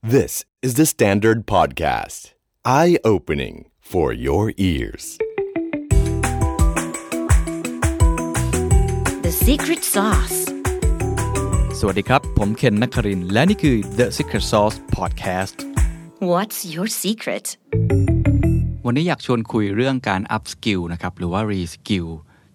[0.00, 2.33] This is the Standard Podcast.
[2.65, 5.19] Eye opening for your ears.
[9.25, 10.37] The secret sauce.
[11.79, 15.55] สวัสดีครับ ผมเคนนักครินทร์และนี่คือ The Secret Sauce Podcast
[16.31, 17.45] What's your secret?
[18.85, 22.07] วันนี้อยากชวนคุยเรื่องการ up skill นะครับหรือว่า re skill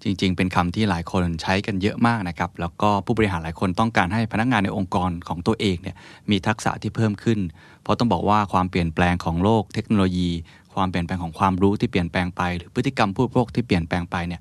[0.06, 5.96] จริง ๆ เป็นคำที่หลายคนใช้กันเยอะมากนะครับ แล้วก็ผู้บริหารหลายคนต้องการให้พนักงานในองค์กรของตัวเองเนี่ย
[6.30, 7.38] มีทักษะที่เพิ่มขึ้น
[7.82, 10.30] เพราะต้องบอกว่าความเปลี่ยนแปลงของโลกเทคโนโลยี
[10.74, 14.40] ความเปลี่ยนแปลงของความรู้ที่เปลี่ยนแปลงไป หรือพฤติกรรมผู้บริโภคที่เปลี่ยนแปลงไปเนี่ย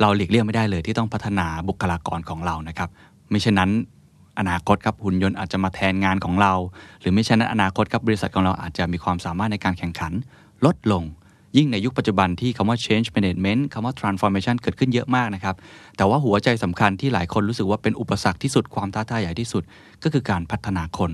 [0.00, 2.88] เราหลีกเลี่ยงไม่ได้เลยที่ต้องพัฒนาบุคลากรของเรานะครับ
[3.30, 3.70] ไม่เช่นนั้น
[4.38, 6.52] อนาคตครับหุ่นยนต์อาจจะมาแทนงานของเรา
[7.00, 10.12] หรือไม่เช่นนั้นอนาคตครับบริษัทของเราอาจจะมีความสามารถในการแข่งขัน
[10.64, 11.02] ลดลง
[11.56, 15.56] ยิ่งในยุคปัจจุบันที่คำว่า change management คำว่า transformation เกิดขึ้นเยอะมากนะครับ
[15.96, 19.62] แต่ว่าหัวใจสำคัญที่หลายคนรู้สึกว่าเป็นอุปสรรคที่สุดความท้าทายใหญ่ที่สุด
[20.02, 21.10] ก็คือการพัฒนาคน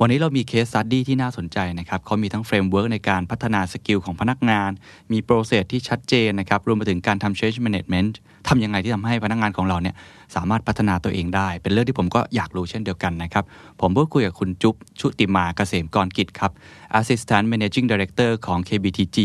[0.00, 4.70] วันนี้เรามีเคส s ั u ดี้ที่น่าสนใจนะครับเขามีทั้ง framework ในการพัฒนา skill ของพนักงาน
[5.12, 8.12] มี process ที่ชัดเจนนะครับ รวมไปถึงการทำ change management
[8.48, 9.94] ทำยังไงที่ทำให้พนักงานของเราเนี่ย
[10.36, 13.44] สามารถพัฒนาตัวเองได้ เป็นเรื่องที่ผมก็อยากรู้เช่นเดียวกันนะครับ
[13.80, 16.50] ผมพูดคุยกับคุณจุ๊บชุติมาเกษมกรกิจครับ
[16.98, 19.18] Assistant Managing Director ของ KBTG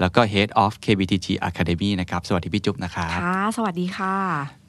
[0.00, 4.14] แล้วก็ Head of KBTG Academy นะครับ สวัสดีพี่จุ๊บนะครับค่ะ สวัสดีค่ะ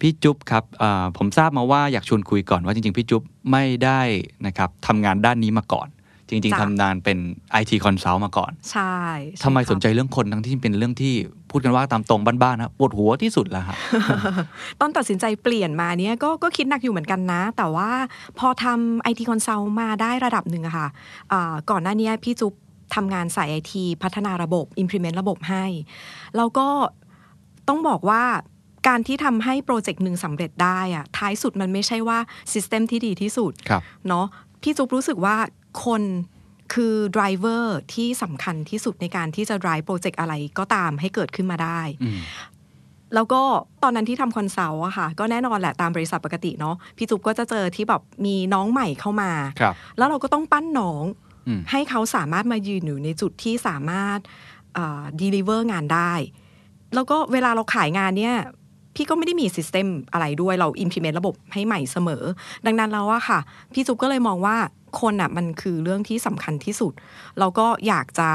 [0.01, 4.01] พี่จุ๊บครับเอ่อผมทราบมาว่าอยากชวนคุยก่อนว่าจริงๆ พี่จุ๊บไม่ได้
[4.45, 5.87] นะครับทำงานด้านนี้มาก่อน
[6.29, 7.17] จริงๆจ้ะทำงานเป็น
[7.61, 8.97] IT Consult มาก่อน ใช่
[9.37, 11.13] ช่ทำไมครับสนใจเรื่องคนทั้งที่เป็นเรื่องที่
[11.49, 13.77] พูดกันว่าตามตรงบ้านๆนะปวดหัวที่สุดแล้วครับ
[14.79, 17.89] ตอนตัดสินใจเปลี่ยนมาเนี่ยก็ก็คิดหนักอยู่เหมือนกันนะ แต่ว่า
[18.39, 20.87] พอทำ IT Consult มาได้ระดับหนึ่งอะค่ะ
[21.31, 22.53] อ่าก่อนหน้านี้พี่จุ๊บ
[22.95, 25.65] ทำงานสายไอทีพัฒนาระบบ implement ระบบให้
[26.37, 26.67] แล้วก็
[27.67, 28.23] ต้องบอกว่า
[28.87, 32.19] การที่ทำให้ project หนึ่งสำเร็จได้อะท้ายสุดมันไม่ใช่ว่า
[32.53, 34.25] system ที่ดีที่สุดครับเนาะ
[34.63, 35.35] พี่จุ๊บรู้สึกว่า
[35.85, 36.03] คน
[36.73, 42.19] คือ driver ที่สำคัญที่สุดในการที่จะ drive project อะไรก็ตามให้เกิดขึ้นมาได้อืม
[43.15, 43.41] แล้วก็
[43.83, 51.03] ตอนนั้นที่ทำ consult อะค่ะ ก็แน่นอนแหละตามบริษัทปกติเนาะพี่จุ๊บก็จะเจอที่แบบมีน้องใหม่เข้ามาครับแล้วเราก็ต้องปั้นน้อง
[51.47, 54.19] อืมให้เขาสามารถมายืนอยู่ในจุดที่สามารถ
[55.21, 56.13] deliver งานได้
[56.95, 58.35] แล้วก็เวลาเราขายงานเนี่ย
[58.97, 62.23] พี่ก็ไม่ได้มี system อะไรด้วยเรา implement ระบบให้ใหม่เสมอ
[62.65, 63.39] ดังนั้นแล้วอะค่ะ
[63.73, 64.57] พี่จุ๊บก็เลยมองว่า
[65.01, 66.93] คนอะมันคือเรื่องที่สำคัญที่สุด
[67.39, 68.29] เราก็อยากจะ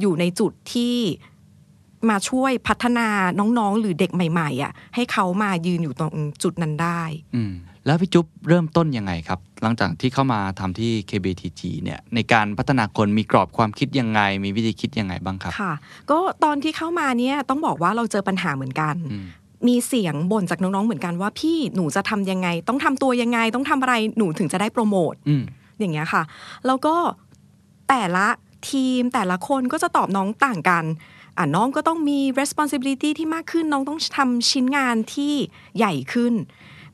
[0.00, 0.94] อยู่ในจุดที่
[2.10, 7.02] มาช่วยพัฒนาน้องๆ หรือเด็กใหม่ๆอะให้เขามายืนอยู่ตรงจุดนั้นได้
[7.34, 7.52] อืม
[7.86, 15.72] แล้วพี่จุ๊บเริ่มต้นยังไงครับ หลังจากที่เข้ามาทำที่ KBTG เนี่ยในการพัฒนาคนมีกรอบความคิดยังไง มีวิธีคิดยังไงบ้างครับค่ะ
[16.10, 19.18] ก็ตอนที่เข้ามาเนี่ยต้องบอกว่าเราเจอปัญหาเหมือนกันอื
[19.66, 25.42] มมีเสียงบ่นจากน้องๆเหมือนกันว่าพี่หนูจะทำยังไง ต้องทำตัวยังไง ต้องทำอะไรหนูถึงจะได้โปรโมทอืม
[25.78, 26.22] อย่างเงี้ยค่ะ
[26.66, 26.94] แล้วก็
[27.88, 28.26] แต่ละ
[28.70, 30.84] ทีมแต่ละคนก็จะตอบน้องต่างกัน
[31.38, 35.32] อะน้องก็ต้องมี responsibility ที่มากขึ้นน้องต้องทำชิ้นงานที่
[35.76, 36.34] ใหญ่ขึ้น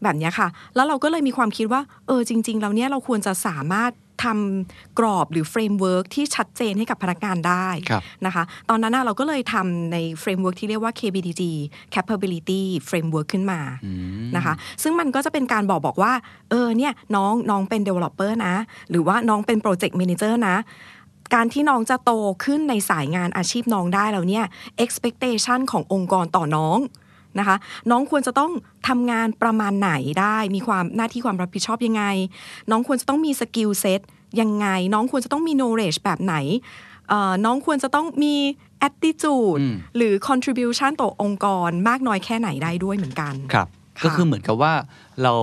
[0.02, 3.90] แบบเนี้ยค่ะ แล้วเราก็เลยมีความคิดว่า เออจริงๆแล้วเนี่ยเราควรจะสามารถ
[4.24, 11.42] ทำกรอบหรือ framework ที่ชัดเจนให้กับพนักงานได้ครับนะคะ ตอนนั้นน่ะเราก็เลยทำในเฟรมเวิร์กที่เรียกว่า KBDG
[11.94, 13.92] Capability Framework ขึ้นมาอื
[14.24, 16.12] มนะคะ ซึ่งมันก็จะเป็นการบอกบอกว่า
[16.50, 18.54] เออเนี่ยน้องน้องเป็น developer นะ
[18.90, 20.56] หรือว่าน้องเป็น project manager นะ
[21.34, 22.10] การที่น้องจะโต
[22.44, 24.44] ขึ้นในสายงานอาชีพน้องได้แล้วเนี่ย
[24.84, 26.78] expectation ขององค์กรต่อน้อง
[27.38, 27.56] นะคะ
[27.90, 28.52] น้องควรจะต้อง
[28.88, 32.04] ทำงานประมาณไหนได้ มีความหน้าที่ความรับผิดชอบยังไง
[32.70, 34.00] น้องควรจะต้องมี skill set
[34.40, 36.34] ยังไง น้องควรจะต้องมี knowledge แบบไหน
[37.08, 38.34] เอ่อน้องควรจะต้องมี
[38.88, 43.68] attitude อืมหรือ contribution ต่อองค์กรมากน้อยแค่ไหนได้ด้วยเหมือนกัน ครับ
[43.98, 44.72] ค่ะก็คือเหมือนกับว่า
[45.22, 45.34] เรา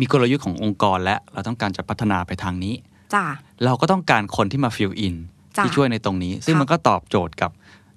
[0.00, 2.74] มีกลยุทธ์ขององค์กรและเราต้องการจะพัฒนาไปทางนี้
[3.14, 3.26] จ้ะ
[3.64, 5.16] เราก็ต้องการคนที่มา fill in
[5.56, 7.50] จ้ะที่ช่วยในตรงนี้ ซึ่งครับมันก็ตอบโจทย์กับ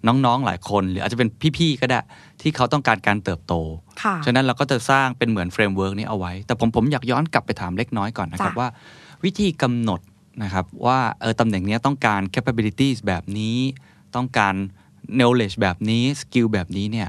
[0.08, 2.00] น้องๆหลายคน หรืออาจจะเป็นพี่ๆก็ได้
[2.42, 3.54] ที่เขาต้องการการเติบโต
[4.04, 8.70] ค่ะฉะนั้นเราก็จะสร้างเป็นเหมือน framework นี้เอาไว้ แต่ผมผมอยากย้อนกลับไปถามเล็กน้อยก่อนนะครับจ้ะว่า
[9.26, 10.00] วิธีกำหนด
[10.44, 13.58] นะครับว่าเออตำแหน่งเนี้ยต้องการ capabilities แบบนี้
[14.16, 14.54] ต้องการ
[15.18, 17.08] knowledge แบบนี้ skill แบบนี้เนี่ย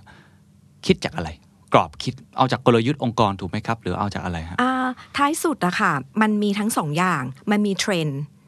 [0.86, 1.30] คิดจากอะไร
[1.72, 4.72] กรอบคิดเอาจากกลยุทธ์องค์กรถูกไหมครับ หรือเอาจากอะไรฮะอ่า
[5.16, 5.92] ท้ายสุดอะค่ะ
[6.22, 8.39] มันมีทั้งสองอย่างมันมีเทรนด์อืม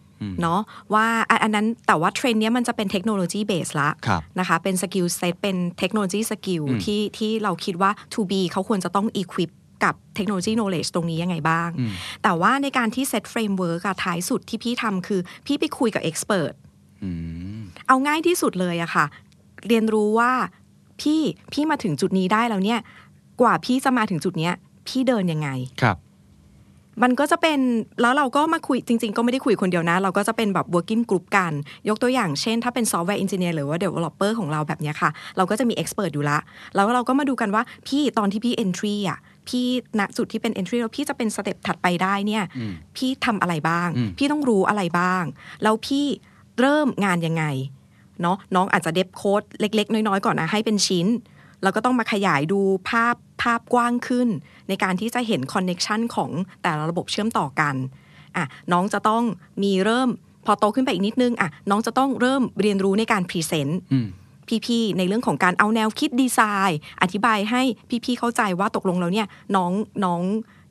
[0.43, 0.61] เนาะ
[0.95, 9.51] ว่าอันอันนั้นแต่ว่าเทรนด์เนี้ยมันจะเป็นเทคโนโลยี based ละครับนะคะเป็น skill set เป็นเทคโนโลยี skill อืมที่ที่เราคิดว่า to be เขาควรจะต้อง equip
[9.85, 11.91] กับเทคโนโลยี knowledge ตรงนี้ยังไงบ้างอืม
[12.23, 16.55] แต่ว่าในการที่เซต framework อะท้ายสุดที่พี่ทำคือ พี่ไปคุยกับ expert
[17.05, 17.11] อื
[17.59, 19.05] มเอาง่ายที่สุดเลยอะค่ะ
[19.69, 20.33] เรียนรู้ว่า
[21.01, 21.21] พี่
[21.53, 22.81] พี่มาถึงจุดนี้ได้แล้วเนี่ย
[23.41, 24.55] กว่าพี่จะมาถึงจุดเนี้ย
[24.89, 25.49] พี่เดินยังไง
[25.83, 25.97] ครับ
[27.03, 27.59] มันก็จะเป็น
[28.01, 31.53] แล้วเราก็มาคุยจริง ๆ ก็ไม่ได้คุยคนเดียวนะ เราก็จะเป็นแบบ working group กัน
[31.89, 36.39] ยกตัวอย่างเช่น ถ้าเป็น software engineer หรือว่า developer ของเราแบบเนี้ยค่ะ เราก็จะมี expert อยู่ละ
[36.75, 39.19] แล้วเราก็มาดูกันว่าพี่ตอนที่พี่ entry อะ
[39.49, 39.67] พี่
[39.99, 42.45] ณจุดที่เป็น entry แล้วพี่จะเป็นสเต็ปถัดไปได้เนี่ย
[42.97, 45.25] พี่ทำอะไรบ้าง พี่ต้องรู้อะไรบ้าง
[45.63, 46.07] แล้วพี่
[46.61, 47.45] เริ่มงานยังไง
[48.23, 51.07] เนาะน้องอาจจะเดบโค้ดเล็ก ๆ น้อยๆก่อนนะให้เป็นชิ้น
[51.63, 54.29] แล้วก็ต้องมาขยายดูภาพ ภาพกว้างขึ้น
[54.69, 56.31] ในการที่จะเห็น connection ของ
[56.63, 57.75] แต่ละระบบเชื่อมต่อกัน
[58.37, 59.23] อะน้องจะต้อง
[59.63, 60.09] มีเริ่ม
[60.47, 64.07] พอโตขึ้นไปอีกนิดนึงอะน้องจะต้องเริ่มเรียนรู้ในการ present อืม
[64.67, 67.63] พี่ๆในเรื่องของการเอาแนวคิดดีไซน์ อธิบายให้
[68.05, 69.73] พี่ๆเข้าใจว่าตกลงแล้วเนี่ยน้อง
[70.05, 70.21] น้อง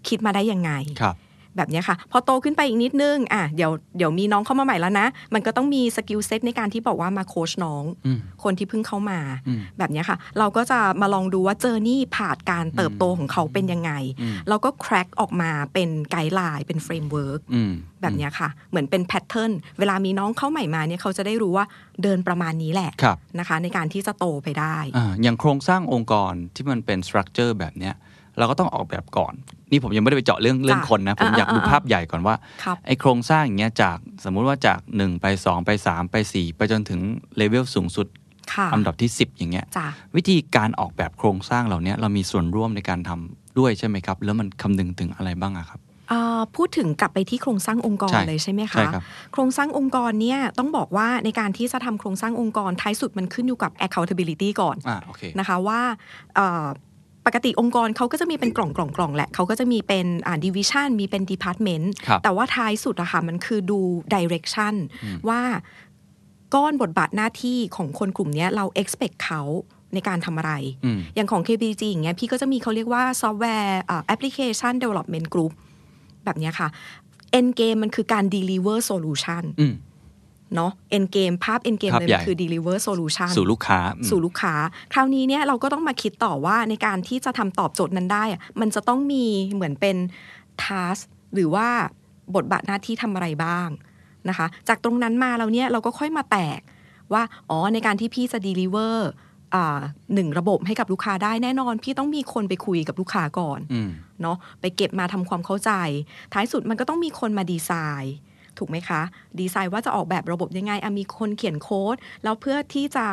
[0.08, 0.72] คิดมาได้ยังไง
[1.02, 1.16] ครับ
[1.58, 18.50] แบบเนี้ยค่ะ พอโตขึ้นไปอีกนิดนึงอะเดี๋ยวเดี๋ยวมีน้องเข้ามาใหม่แล้วนะ มันก็ต้องมี skill set ในการที่บอกว่ามาโค้ชน้องอืมคนที่เพิ่งเข้ามาอืมแบบเนี้ยค่ะ เราก็จะมาลองดูว่า journey ผ่านการเติบโตของเขาเป็นยังไงอืมแล้วก็ craft ออกมาเป็น guideline เป็น framework อืมแบบเนี้ยค่ะ
[18.70, 21.66] เหมือนเป็น pattern เวลามีน้องเข้าใหม่มาเนี่ยเขาจะได้รู้ว่า
[22.04, 27.96] เดินประมาณนี้แหละครับนะคะ ในการที่จะโตไปได้อ่าอย่างโครงสร้างองค์กรที่มันเป็น structure แบบเนี้ย
[28.42, 29.34] เราก็ต้องออกแบบก่อน
[29.72, 37.00] นี่ผมยังไม่ได้ไปเจาะเรื่องเรื่องคนนะ ผมอ่าอยากดูอ่าภาพใหญ่ก่อนว่าครับไอโครงสร้างอย่างเงี้ยจากสมมุติว่าจาก 1 ไป 2 ไป 3 ไป 4 ไปจนถึง
[37.38, 38.08] เลเวลสูงสุด
[38.54, 49.04] ค่ะอันดับที่ 10 อย่างเงี้ยจ้ะวิธีการออกแบบโครงสร้างเหล่านี้เรามีส่วนร่วมในการทำด้วยใช่ไหมครับ แล้วมันคำนึงถึงอะไรบ้างอะครับอ่าพูดถึงกลับไปที่โครงสร้างองค์กรใช่เลยใช่ไหมคะใช่ครับ
[49.34, 55.82] โครงสร้างองค์กรเนี่ยต้องบอกว่าในการที่จะทำโครงสร้างองค์กรท้ายสุดมันขึ้นอยู่กับ accountability ก่อนอ่าโอเคนะคะว่า
[56.36, 56.66] เอ่อ
[57.26, 63.80] ปกติองค์กรเขาก็จะมีเป็นกล่องกล่องกล่องแหละเขาก็จะมีเป็นอ่า division มีเป็น department ครับแต่ว่าท้ายสุดอะค่ะมันคือดู
[64.14, 64.74] direction
[65.30, 65.42] ว่า
[66.56, 69.42] ก้อนบทบาทหน้าที่ของคนกลุ่มเนี้ยเรา expect เขา
[69.94, 70.54] ในการทำอะไร
[70.86, 75.52] อืมอย่างของ KBG อย่างเงี้ยพี่ก็จะมีเขาเรียกว่า software อ่า application development group
[76.26, 76.68] แบบเนี้ยค่ะ
[77.40, 79.74] end game มันคือการ deliver solution อืม
[80.56, 84.54] เนาะ end game ภาพ end game ภาพเลยใหญ่มันคือ deliver solution สู่ลูกค้าอืมสู่ลูกค้า
[84.94, 89.98] คราวนี้เนี่ยเราก็ต้องมาคิดต่อว่าในการที่จะทำตอบโจทย์นั้นได้อะมันจะต้องมีเหมือนเป็น
[90.64, 91.02] task
[91.34, 91.68] หรือว่า
[92.36, 93.70] บทบาทหน้าที่ทำอะไรบ้าง
[94.30, 96.60] นะคะ จากตรงนั้นมาเราเนี่ยเราก็ค่อยมาแตก
[97.14, 98.96] ว่าอ๋อในการที่พี่จะ deliver
[99.56, 99.82] อ่า
[100.14, 103.90] หนึ่งระบบให้กับลูกค้าได้แน่นอน พี่ต้องมีคนไปคุยกับลูกค้าก่อนอืม
[104.22, 105.72] เนาะไปเก็บมาทำความเข้าใจ
[106.34, 107.72] ท้ายสุดมันก็ต้องมีคนมาดีไซ
[108.04, 108.16] น์
[108.58, 109.02] ถูกไหมคะ
[109.40, 113.06] ดีไซน์ว่าจะออกแบบระบบยังไงอะมีคนเขียนโค้ด แล้วเพื่อที่จะ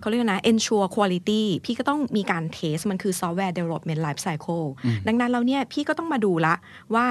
[0.00, 4.66] เขาเรียกนะ ensure quality พี่ก็ต้องมีการเทส มันคือ software development life cycle
[5.06, 6.54] ดังนั้นเราเนี่ยพี่ก็ต้องมาดูละ
[6.94, 7.06] ว่า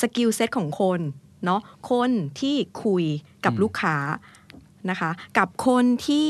[0.00, 1.00] skill set ของคน
[1.44, 1.60] เนาะ
[1.90, 2.10] คน
[2.40, 3.04] ที่คุย
[3.44, 3.96] กับลูกค้า
[4.90, 6.28] นะคะ กับคนที่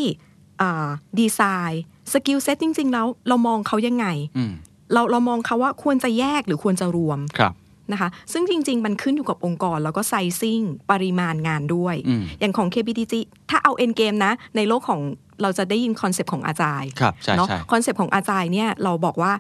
[1.21, 1.83] ดีไซน์
[2.13, 4.07] skill set จริง ๆ แล้วเรามองเขายังไง
[4.37, 4.53] อืม
[4.93, 7.53] เราเรามองเขาว่าควรจะแยกหรือควรจะรวมครับ
[7.93, 10.61] นะคะ ซึ่งจริง ๆ มันขึ้นอยู่กับองค์กร แล้วก็ sizing
[10.91, 13.15] ปริมาณงานด้วยอืมอย่างของ KBTG
[13.51, 15.01] ถ้าเอา end game นะ ในโลกของ
[15.43, 19.33] เราจะได้ยินคอนเซปต์ของ Agile ครับใช่เนาะใช่คอนเซปต์ของ Agile เนี่ยเราบอกว่า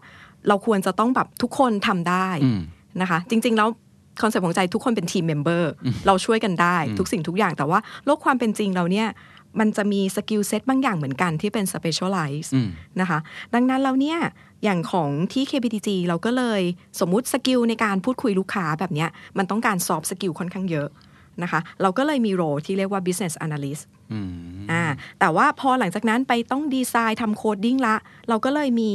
[0.48, 2.60] เราควรจะต้องแบบทุกคนทำได้อืม
[3.00, 3.68] นะคะ จริง ๆ แล้ว
[4.22, 5.72] คอนเซปต์ของ Agile ทุกคนเป็น team member
[6.06, 9.08] เราช่วยกันได้ทุกสิ่งทุกอย่างแต่ว่าโลกความเป็นจริงเราเนี่ย
[9.58, 12.68] มันจะมี skill set บางอย่างเหมือนกันที่เป็น specialize อืม
[13.00, 13.18] นะคะ
[13.54, 14.18] ดังนั้นเราเนี่ย
[14.64, 16.62] อย่างของที่ KBTG เราก็เลย
[17.00, 19.08] สมมุติ skill ในการพูดคุยลูกค้าแบบเนี้ย
[19.38, 20.88] มันต้องการ soft skill ค่อนข้างเยอะ
[21.42, 23.82] นะคะเราก็เลยมี role ที่เรียกว่า business analyst
[24.12, 24.30] อืม
[24.70, 24.84] อ่า
[25.20, 27.96] แต่ว่าพอหลังจากนั้นไปต้องดีไซน์ทำ coding ละ
[28.28, 28.92] เราก็เลยมี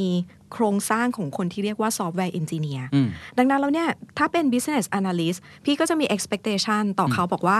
[0.53, 7.59] โครงสร้างของคนที่เรียกว่า software engineer อืมดังนั้นแล้วเนี่ยถ้าเป็น business analyst พี่ก็จะมี expectation ต่อเขาบอกว่า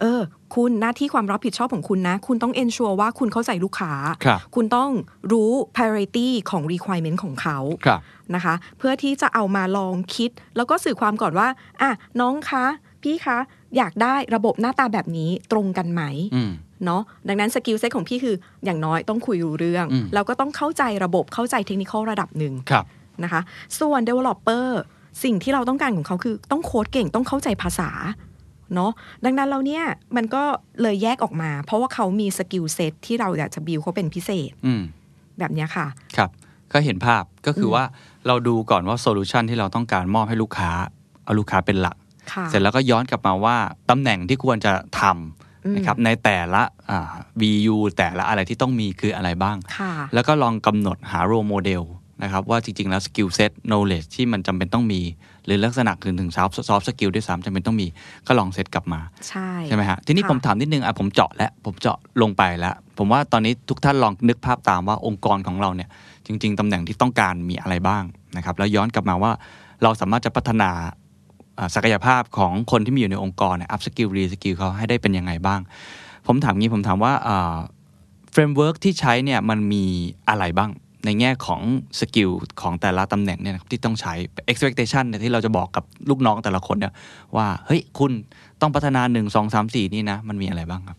[0.00, 0.20] เออ
[0.54, 3.92] คุณหน้าที่ความรับผิดชอบของคุณนะ คุณต้อง ensure ว่าคุณเข้าใจลูกค้า
[4.24, 4.90] ครับคุณต้อง
[5.32, 8.00] รู้ priority ของ requirement ของเขาครับ
[8.34, 11.48] นะคะ เพื่อที่จะเอามาลองคิด แล้วก็สื่อความก่อนว่า
[11.82, 12.64] อะ น้องคะ
[13.02, 13.38] พี่คะ
[13.76, 16.02] อยากได้ระบบหน้าตาแบบนี้ตรงกันไหม
[16.34, 16.50] อืม
[16.84, 22.84] เนาะดังนั้น skill set ของพี่คืออย่างน้อยต้องคุยรู้เรื่องอืมแล้วก็ต้องเข้าใจระบบเข้าใจเทคนิคระดับหนึ่งครับ
[23.24, 23.40] นะคะ
[23.80, 24.66] ส่วน Developer
[25.24, 27.90] สิ่งที่เราต้องการของเขาคือต้องโค้ดเก่งต้องเข้าใจภาษา
[28.74, 28.90] เนาะ
[29.24, 29.84] ดังนั้นเราเนี่ย
[30.16, 30.42] มันก็
[30.82, 34.82] เลยแยกออกมา เพราะว่าเขามี skill set ที่เราอยากจะบิวเขาเป็นพิเศษอืม
[35.38, 35.86] แบบเนี้ยค่ะ
[36.16, 36.30] ครับ
[36.72, 37.84] ก็เห็นภาพก็คือว่า
[38.26, 40.70] เราดูก่อนว่าโซลูชันที่เราต้องการมอบให้ลูกค้า
[41.24, 41.96] เอาลูกค้าเป็นหลัก
[42.32, 43.56] ค่ะเสร็จแล้วก็ย้อนกลับมาว่า
[43.90, 45.41] ตำแหน่งที่ควรจะทำ
[45.74, 47.00] นะครับในแต่ละอ่า
[47.40, 51.82] BU แต่ละอะไรที่ต้องมีคืออะไรบ้างค่ะแล้วก็ลองกำหนดหา role model
[52.22, 55.00] นะครับว่าจริง ๆ แล้ว skill set knowledge ที่มันจำเป็นต้องมี
[55.46, 57.86] หรือลักษณะถึงถึง soft soft skill ด้วยซ้ำจำเป็นต้องมี
[58.26, 65.88] ก็ลองเซตกลับมา ใช่ใช่ไหมฮะทีนี้ค่ะผมถามนิดนึงอะผมเจาะแล้วผมเจาะลงไปแล้ว ผมว่าตอนนี้ทุกท่านลองนึกภาพตามว่าองค์กรของเราเนี่ย
[66.26, 68.04] จริง ๆตำแหน่งที่ต้องการมีอะไรบ้าง
[68.36, 69.32] นะครับแล้วย้อนกลับมาว่า
[69.82, 70.92] เราสามารถจะพัฒนาอ่า
[71.74, 75.60] ศักยภาพของคนที่มีอยู่ในองค์กรเนี่ย upskill reskill เขาให้ได้เป็นยังไงบ้าง
[76.26, 77.12] ผมถามงี้ผมถามว่า
[78.32, 79.84] framework ที่ใช้เนี่ยมันมี
[80.28, 80.70] อะไรบ้าง
[81.06, 81.60] ในแง่ของ
[82.00, 84.12] skill ของแต่ละตำแหน่งเนี่ยนะครับที่ต้องใช้
[84.50, 86.92] expectation เนี่ยที่เราจะบอกกับลูกน้องแต่ละคนเนี่ย
[87.36, 88.12] ว่า เฮ้ย คุณ
[88.60, 90.98] ต้องพัฒนา 1 2 3 4 นี่นะ มันมีอะไรบ้างครับ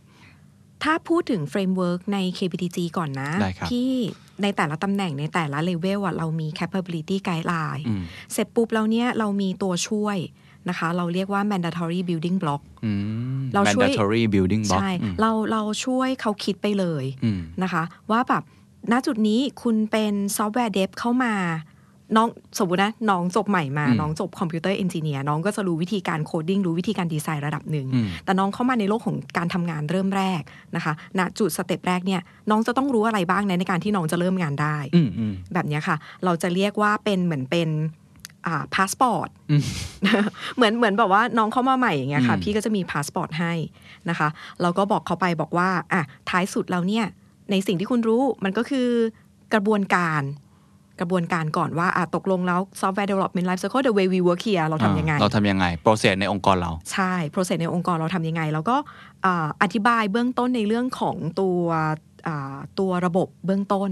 [0.84, 3.92] ถ้าพูดถึงเฟรมเวิร์กใน KPTG ก่อนนะได้ครับที่
[4.42, 10.18] ในแต่ละตำแหน่งในแต่ละเลเวลอะเรามี capability guideline อืมเสร็จปุ๊บแล้วเนี่ยเรามีตัวช่วย
[10.70, 12.92] นะคะ เราเรียกว่า mandatory building block อื
[13.40, 18.44] มเราช่วย mandatory building block ใช่อืมเราเราช่วยเขาคิดไปเลยอืมนะคะ ว่าแบบ
[18.92, 21.36] ณจุดนี้คุณเป็น software dev เข้ามา
[22.18, 22.28] น้อง
[22.60, 30.42] สมมตินะน้องจบใหม่มาอืมน้องจบ computer engineer น้องก็จะรู้วิธีการ coding รู้วิธีการดีไซน์ระดับหนึ่งอืมแต่น้องเข้ามาในโลกของการทำงานเริ่มแรก
[30.76, 37.70] นะคะณจุด step แรกเนี่ยน้องจะต้องรู้อะไรบ้างในในการที่น้องจะเริ่มงานได้อืมอืมแบบเนี้ยค่ะ เราจะเรียกว่าเป็นเหมือนเป็น
[38.48, 39.62] อ่าพาสปอร์ตอืม
[40.56, 43.54] เหมือนเหมือนแบบว่าน้องเข้ามาใหม่อย่างเงี้ยค่ะอืมพี่ก็จะมีพาสปอร์ตให้
[44.10, 44.28] นะคะ
[44.62, 47.06] เราก็บอกเขาไปบอกว่าอะท้ายสุดเราเนี่ย
[47.52, 48.90] ในสิ่งที่คุณรู้มันก็คือ
[49.54, 50.24] กระบวนการ
[51.00, 57.62] กระบวนการก่อนว่าอะตกลงแล้ว software development life cycle the way we work here เราทำยังไง เราทำยังไง process ในองค์กรเรา ใช่ process
[57.62, 58.76] ในองค์กรเราทำยังไง แล้วก็
[59.26, 61.60] อ่าอธิบายเบื้องต้นในเรื่องของตัว
[62.28, 63.90] อ่าตัวระบบเบื้องต้น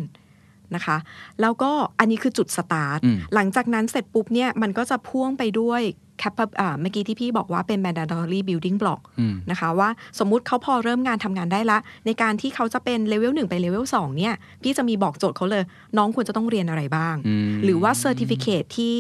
[0.76, 0.98] นะคะ
[1.42, 5.82] แล้วก็อันนี้คือจุดสตาร์ทอืมหลังจากนั้นเสร็จปุ๊บเนี่ยมันก็จะพ่วงไปด้วย
[6.22, 15.64] capa- อ่าเมื่อกี้ที่พี่บอกว่าเป็น mandatory building block อืมนะคะว่าสมมุติเขาพอเริ่มงานทำงานได้ละ ในการที่เขาจะเป็นเลเวลหนึ่งไปเลเวลสองเนี่ย พี่จะมีบอกโจทย์เขาเลย
[15.98, 18.98] น้องควรจะต้องเรียนอะไรบ้างอืมหรือว่า certificate ที่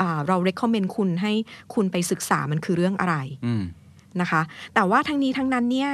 [0.00, 1.32] อ่าเรา recommend คุณให้
[1.74, 3.62] คุณไปศึกษามันคือเรื่องอะไรอืม
[4.20, 4.42] นะคะ
[4.74, 5.90] แต่ว่าทั้งนี้ทั้งนั้นเนี่ย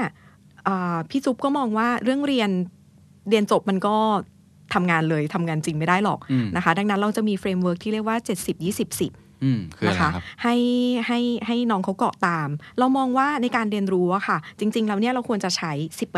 [0.68, 2.50] อ่าพี่จุ๊บก็มองว่าเรื่องเรียน
[3.28, 3.96] เรียนจบมันก็
[4.74, 10.54] ทำงานเลยทำงานจริงไม่ได้หรอกอืมนะคะ ดังนั้นเราจะมี framework ที่เรียกว่า 70 20 10อืมคืออะนะไรคะครับให้
[11.06, 15.72] ให้ให้น้องเขาเกาะตาม เรามองว่าในการเรียนรู้อะค่ะ จริง ๆ แล้วเนี่ยเราควรจะใช้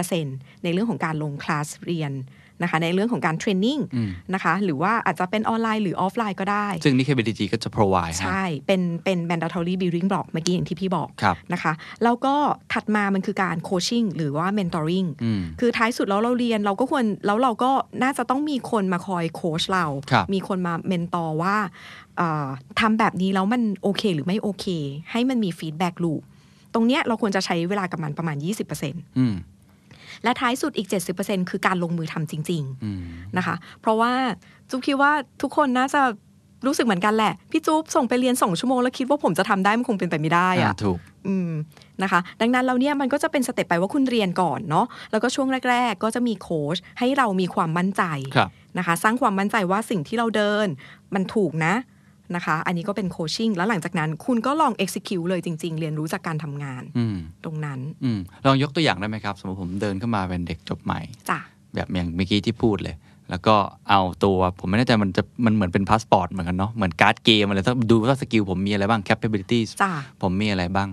[0.08, 2.12] 10%ในเรื่องของการลงคลาสเรียน
[2.62, 11.72] นะคะในเรื่องของการ training อืมนะคะหรือว่าอาจจะเป็นออนไลน์หรือออฟไลน์ก็ได้ ซึ่งนี่ KBTG ก็จะ provide ให้ใช่ เป็นเป็น mandatory building block เมื่อกี้อย่างที่พี่บอกครับนะคะ
[12.04, 12.34] แล้วก็
[12.72, 17.70] ถัดมามันคือการ coaching หรือว่า mentoring อืมคือท้ายสุดแล้วเราเรียนเราก็ควรแล้วเราก็
[18.02, 21.56] น่าจะต้องมีคนมาคอยโค้ชเราครับมีคนมา mentor ว่า
[22.18, 22.46] เอ่อ
[22.80, 24.66] ทำแบบนี้แล้วมันโอเคหรือไม่โอเค
[25.10, 26.22] ให้มันมี feedback loop
[26.74, 28.36] ตรงเนี้ยเราควรจะใช้เวลากับมันประมาณ
[28.78, 29.34] 20%อืม
[30.24, 30.88] และท้ายสุดอีก
[31.18, 33.02] 70%คือการลงมือทำจริงๆอืม
[33.36, 34.12] นะคะ เพราะว่า
[34.70, 35.12] จุ๊บคิดว่า
[35.42, 36.02] ทุกคนน่าจะ
[36.66, 41.50] รู้สึกเหมือนกันแหละ พี่จุ๊บส่งไปเรียนสองชั่วโมงแล้วคิดว่าผมจะทำได้มันคงเป็นไปไม่ได้อ่าอะถูกอืม
[42.02, 48.02] นะคะ ดังนั้นเราเนี่ยมันก็จะเป็นสเต็ปไปว่าคุณเรียนก่อนเนาะแล้วก็ช่วงแรก ๆ ก็จะมีโค้ชให้เรามีความมั่นใจ
[48.36, 50.66] ครับนะคะ สร้างความมั่นใจว่าสิ่งที่เราเดิน
[51.14, 51.74] มันถูกนะ
[52.36, 61.38] นะคะ อันนี้ก็เป็นโคชชิ่งแล้วหลังจากนั้น คุณก็ลอง execute เลยจริง ๆ เรียนรู้จากการทำงานอืมตรงนั้นอืมลองยกตัวอย่างได้ไหมครับ สมมติผมเดินเข้ามาเป็นเด็กจบใหม่จ้ะ
[61.74, 62.96] แบบอย่างเมื่อกี้ที่พูดเลย
[63.30, 63.56] แล้วก็
[63.90, 69.92] เอาตัว ผมไม่แน่ใจมันจะมันเหมือนเป็นพาสปอร์ตเหมือนกันเนาะเหมือนการ์ดเกมอะไรต้องดูว่า skill ผมมีอะไรบ้าง capabilities จ้ะ
[70.22, 70.88] ผมมีอะไรบ้าง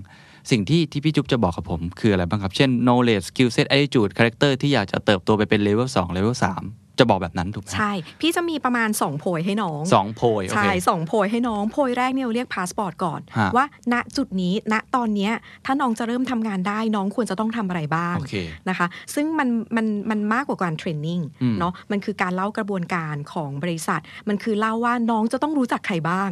[0.51, 9.19] สิ่งที่ที่พี่จุ๊บจะบอกกับผมคืออะไรบ้างครับ เช่น knowledge skill set attitude character ที่อยากจะเติบโตไปเป็น level 2 level 3 จะบอกแบบนั้นถูกไหมใช่ พี่จะมีประมาณ 2
[9.19, 15.31] โพยให้น้องสองโพยโอใช่เคสองโพยให้น้อง โพยแรกเนี่ยเราเรียกพาสปอร์ตก่อนฮะว่าณจุดนี้ณตอนเนี้ย
[15.65, 18.35] ถ้าน้องจะเริ่มทำงานได้น้องควรจะต้องทำอะไรบ้างโอเค
[18.69, 26.29] นะคะ ซึ่งมันมันมันมากกว่าการ training อืมเนาะมันคือการเล่ากระบวนการของบริษัท มันคือเล่าว่าน้องจะต้องรู้จักใครบ้าง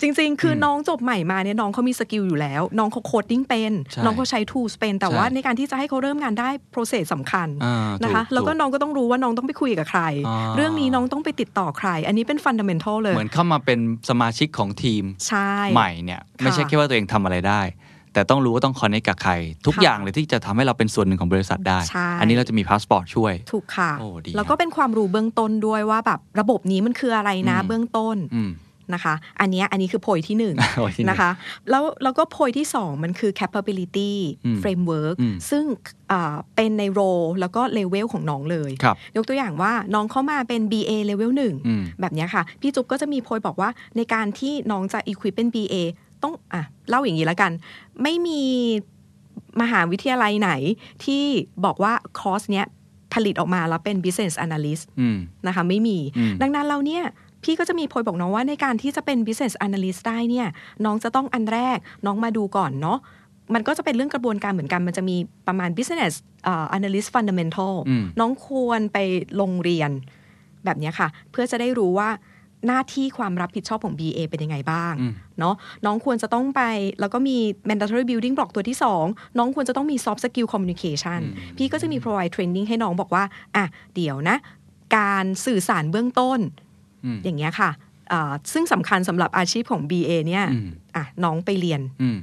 [0.00, 12.96] จริง ๆ คืออน้องจบใหม่มาเนี่ยน้องเขามี skill อยู่แล้ว น้องเขา coding เป็นใช่น้องเขาใช้ tools เป็น แต่ใช่ว่าในการที่จะให้เขาเริ่มงานได้ process สำคัญอ่านะคะถูแล้วก็ถูน้องก็ต้องรู้ว่าน้องต้องไปคุยกับใครอ่าเรื่องนี้น้องต้องไปติดต่อใคร อันนี้เป็น fundamental
[13.02, 17.62] เลย เหมือนเข้ามาเป็นสมาชิกของทีมใช่ใหม่เนี่ยไม่ใช่ค่ะแค่ว่าตัวเองทำอะไรได้
[18.12, 19.32] แต่ต้องรู้ว่าต้อง connect กับใคร
[19.66, 28.50] ทุกค่ะอย่างเลยที่จะทำให้เราเป็นส่วนหนึ่งของบริษัทได้ใช่อันนี้เราจะมีพาสปอร์ตช่วย ถูกค่ะโอ้ดีแล้วก็เป็นความรู้เบื้องต้นด้วยว่าแบบระบบนี้มันคืออะไรนะอืมเบื้องต้นอืม
[28.94, 31.30] นะคะ อันเนี้ยอันนี้คือโพยที่หนึ่งโพยที่หนึ่งนะคะ
[31.70, 34.12] แล้วแล้วก็โพยที่สองมันคือ capability
[34.46, 35.64] อืม framework อืมซึ่ง
[36.12, 37.00] อ่าเป็นในโร
[37.40, 45.74] แล้วก็เลเวลของน้องเลยครับยกตัวอย่างว่าน้องเข้ามาเป็น BA level หนึ่งอืมแบบเนี้ยค่ะ พี่จุ๊บก็จะมีโพยบอกว่าในการที่น้องจะ equip เป็น BA
[46.22, 47.52] ต้องอะเล่าอย่างนี้แล้วกัน
[48.02, 48.42] ไม่มี
[49.60, 50.50] มหาวิทยาลัยไหน
[51.04, 51.24] ที่
[51.64, 52.66] บอกว่าคอร์สเนี้ย
[53.14, 57.02] ผลิตออกมาแล้วเป็น business analyst อืมนะคะไม่มีอืมดังนั้นเราเนี่ย
[57.46, 60.48] พี่ก็จะมีโพยบอกน้องว่าในการที่จะเป็น business analyst ได้เนี่ย
[60.84, 62.98] น้องจะต้องอันแรกน้องมาดูก่อนเนาะ
[63.54, 66.12] มันก็จะเป็นเรื่องกระบวนการเหมือนกัน มันจะมีประมาณ business
[66.46, 68.98] อ่า analyst fundamental อืมน้องควรไป
[69.40, 69.90] ลงเรียน
[70.64, 72.08] แบบเนี้ยค่ะ เพื่อจะได้รู้ว่า
[72.66, 75.54] หน้าที่ความรับผิดชอบของ BA เป็นยังไงบ้างอืมเนาะ
[75.86, 76.62] น้องควรจะต้องไป
[77.00, 77.36] แล้วก็มี
[77.68, 78.76] mandatory building block ตัวที่
[79.06, 81.20] 2 น้องควรจะต้องมี soft skill communication
[81.56, 83.24] พี่ก็จะมี provide training ให้น้องบอกว่า
[83.56, 84.36] อะ เดี๋ยวนะ
[84.96, 86.38] การสื่อสารเบื้องต้น
[87.06, 87.70] อืมอย่างเงี้ยค่ะ
[88.12, 92.18] อ่าซึ่งสำคัญสำหรับอาชีพของ BA เนี่ยอืมอะน้องไปเรียนอืม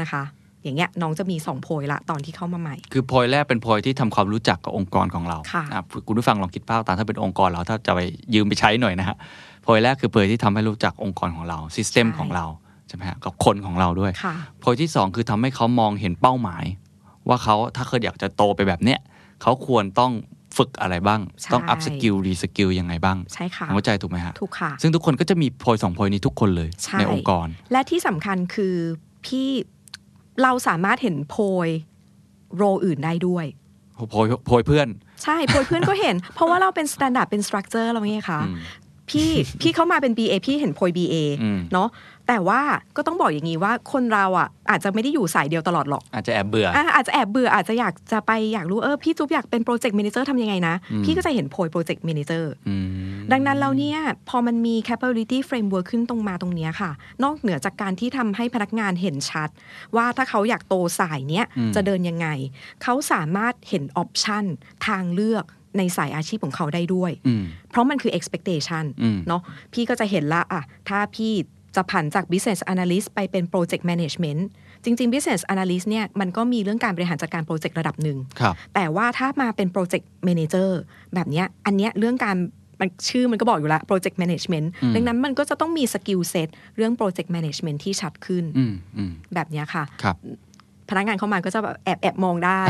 [0.00, 0.22] นะคะ
[0.62, 8.00] อย่างเงี้ยน้องจะมีสองโพยละตอนที่เข้ามาใหม่ คือโพยแรกเป็นโพยที่ทำความรู้จักกับองค์กรของเราค่ะอ่คุณผู้ฟังลองคิดภาพตามถ้าเป็นองค์กรเราถ้าจะไป
[8.34, 9.16] ยืมไปใช้หน่อยนะฮะ
[9.62, 12.46] โพยแรกคือโพยที่ทำให้รู้จักองค์กรของเรา system ใช่ของเรา
[12.88, 16.64] ใช่ไหมฮะกับคนของเราด้วยค่ะโพยที่สองคือทำให้เขามองเห็นเป้าหมาย
[17.28, 19.00] ว่าเขาถ้าเคยอยากจะโตไปแบบเนี้ย
[19.42, 20.12] เขาควรต้อง
[20.58, 28.74] ฝึกอะไรบ้างใช่ต้อง upskill reskill ยังไงบ้างใช่ค่ะเข้าใจถูกไหมฮะถูกค่ะ ซึ่งทุกคนก็จะมีโพยสองโพยนี้ทุกคนเลยใช่ในองค์กร และที่สำคัญคือ
[29.26, 29.48] พี่
[30.42, 31.36] เราสามารถเห็นโพ
[31.66, 31.68] ย
[32.56, 33.46] role อื่นได้ด้วย
[34.10, 34.88] โพยโพยเพื่อน
[35.24, 38.56] ใช่โพยเพื่อนก็เห็น เพราะว่าเราเป็น standard เป็น structure เราไงคะอืม
[39.10, 41.88] พี่พี่เข้ามาเป็น BA พี่เห็นโพย BA อืมเนาะ
[42.28, 42.60] แต่ว่า
[42.96, 52.88] ก็ต้องบอกอย่างนี้ว่าคนเราอะอาจจะไม่ได้อยู่สายเดียวตลอดหรอก อาจจะแอบเบื่ออะอาจจะแอบเบื่ออาจจะอยากจะไปอยากรู้เออพี่จุ๊บอยากเป็นโปรเจกต์ a ม a เจอร์ทำยังไงนะอืมพี่ก็จะเห็นโพยโปรเจกต์ a ม a เจอร์อืม
[53.32, 56.90] ดังนั้นแล้วเนี่ยพอมันมี capability framework ขึ้นตรงมาตรงเนี้ยค่ะ
[57.24, 59.48] นอกเหนือจากการที่ทำให้พนักงานเห็นชัด
[59.96, 62.28] ว่าถ้าเขาอยากโตสายเนี้ยอืมจะเดินยังไง
[62.82, 64.44] เขาสามารถเห็นออปชัน
[64.86, 65.44] ทางเลือก
[65.78, 69.42] ในสายอาชีพของเขาได้ด้วยอืมเพราะมันคือ expectation อืมเนาะ
[69.72, 71.32] พี่ก็จะเห็นละอะถ้าพี่
[71.76, 74.40] จะผันจาก business analyst ไปเป็น project management
[74.84, 80.70] จริง ๆ business analyst เนี่ยมันก็มีเรื่องการบริหารจัดการโปรเจกต์ระดับหนึ่งครับแต่ว่าถ้ามาเป็น project manager
[81.14, 82.36] แบบเนี้ยอันเนี้ยเรื่องการ
[82.80, 90.16] มันชื่อมันก็บอกอยู่แล้ว project management อืมดังนั้นมันก็จะต้องมี skill set เรื่อง project management ที่ชัดขึ้นอืมอืมแบบเนี้ยค่ะครับ
[90.88, 92.60] พนักงานเข้ามาก็จะแบบแอบแอบมองได้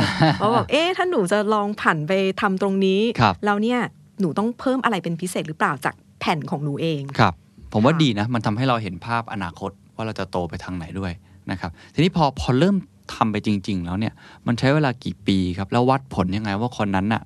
[0.41, 3.81] ว่าแบบเอ๊ะถ้าหนูจะลองผันไปทำตรงนี้ครับแล้วเนี่ย
[4.21, 7.35] หนูต้องเพิ่มอะไรเป็นพิเศษหรือเปล่าจากแผ่นของหนูเองครับ
[7.73, 11.13] ผมว่าค่ะดีนะ มันทำให้เราเห็นภาพอนาคตว่าเราจะโตไปทางไหนด้วย
[11.51, 12.77] นะครับ ทีนี้พอพอเริ่ม
[13.15, 14.15] ทำไปจริง ๆ แล้วเนี่ย
[14.47, 17.23] มันใช้เวลากี่ปีครับ แล้ววัดผลยังไงว่าคนนั้นน่ะ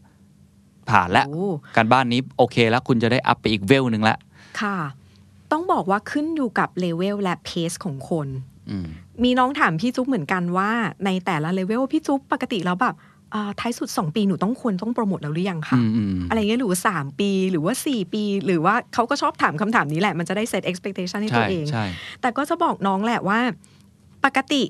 [0.90, 4.18] ผ่านแล้วโอ้การบ้านนี้โอเคแล้วคุณจะได้อัพไปอีกเวลหนึ่งแล้ว
[4.60, 4.76] ค่ะ
[5.52, 8.28] ต้องบอกว่าขึ้นอยู่กับเลเวลและเพสของคน
[8.70, 8.86] อืม
[9.24, 10.70] มีน้องถามพี่จุ๊บเหมือนกันว่า
[11.04, 13.11] ในแต่ละเลเวลพี่จุ๊บปกติแล้วแบบอ่า
[13.60, 21.84] ท้ายสุด 2 ปีหนูต้องควรต้องโปรโมทแล้วหรือยังคะอืมอืมอะไรเงี้ยหรือว่าสามปีหรือว่า 4 ปี หรือว่าเขาก็ชอบถามคำถามนี้แหละ มันจะได้เซต expectation ให้ตัใช่วเองใช่
[22.20, 23.38] แต่ก็จะบอกน้องแหละว่า
[24.24, 24.62] ปกติ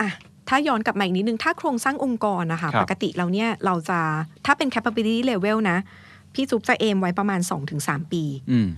[0.00, 0.10] อะ
[0.48, 4.00] ถ้าย้อนกลับมาอีกนิดนึง ถ้าโครงสร้างองค์กรนะคะครับปกติเราเนี่ยเราจะ
[4.46, 5.78] ถ้าเป็น capability level นะ
[6.34, 7.40] พี่จุ๊บจะเอมไว้ประมาณ
[7.76, 8.68] 2-3 ปีอืม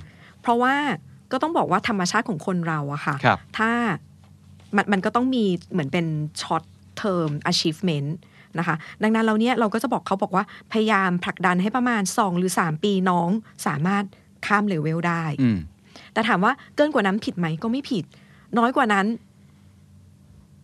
[0.40, 0.74] เพราะว่า
[1.32, 3.70] ก็ต้องบอกว่าธรรมชาติของคนเราอะค่ะครับถ้า
[4.76, 6.06] มันมันก็ต้องมีเหมือนเป็น
[6.40, 6.64] short
[7.02, 8.08] term achievement
[8.58, 13.28] นะคะ ดังนั้นเราเนี่ยเราก็จะบอกเขาบอกว่าพยายามผลักดันให้ประมาณ 2 หรือ 3 ปีน้อง
[13.66, 14.04] สามารถ
[14.46, 15.58] ข้ามเลเวลได้อืม
[16.12, 18.04] แต่ถามว่าเกินกว่านั้นผิดไหมก็ไม่ผิด
[18.58, 19.06] น้อยกว่านั้น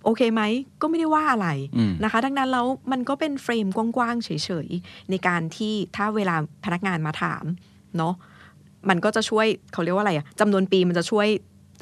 [0.04, 0.42] โอเคไหม
[0.80, 4.30] ก็ไม่ได้ว่าอะไรอืมนะคะ ดังนั้นแล้วมันก็เป็นเฟรมกว้างๆเฉ
[4.66, 7.44] ยๆ ในการที่ถ้าเวลาพนักงานมาถาม
[7.96, 8.14] เนาะ
[8.88, 11.28] มันก็จะช่วยเขาเรียกว่าอะไรอะจำนวนปีมันจะช่วย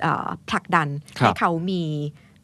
[0.02, 1.82] เอ่อผลักดันครับให้เขามี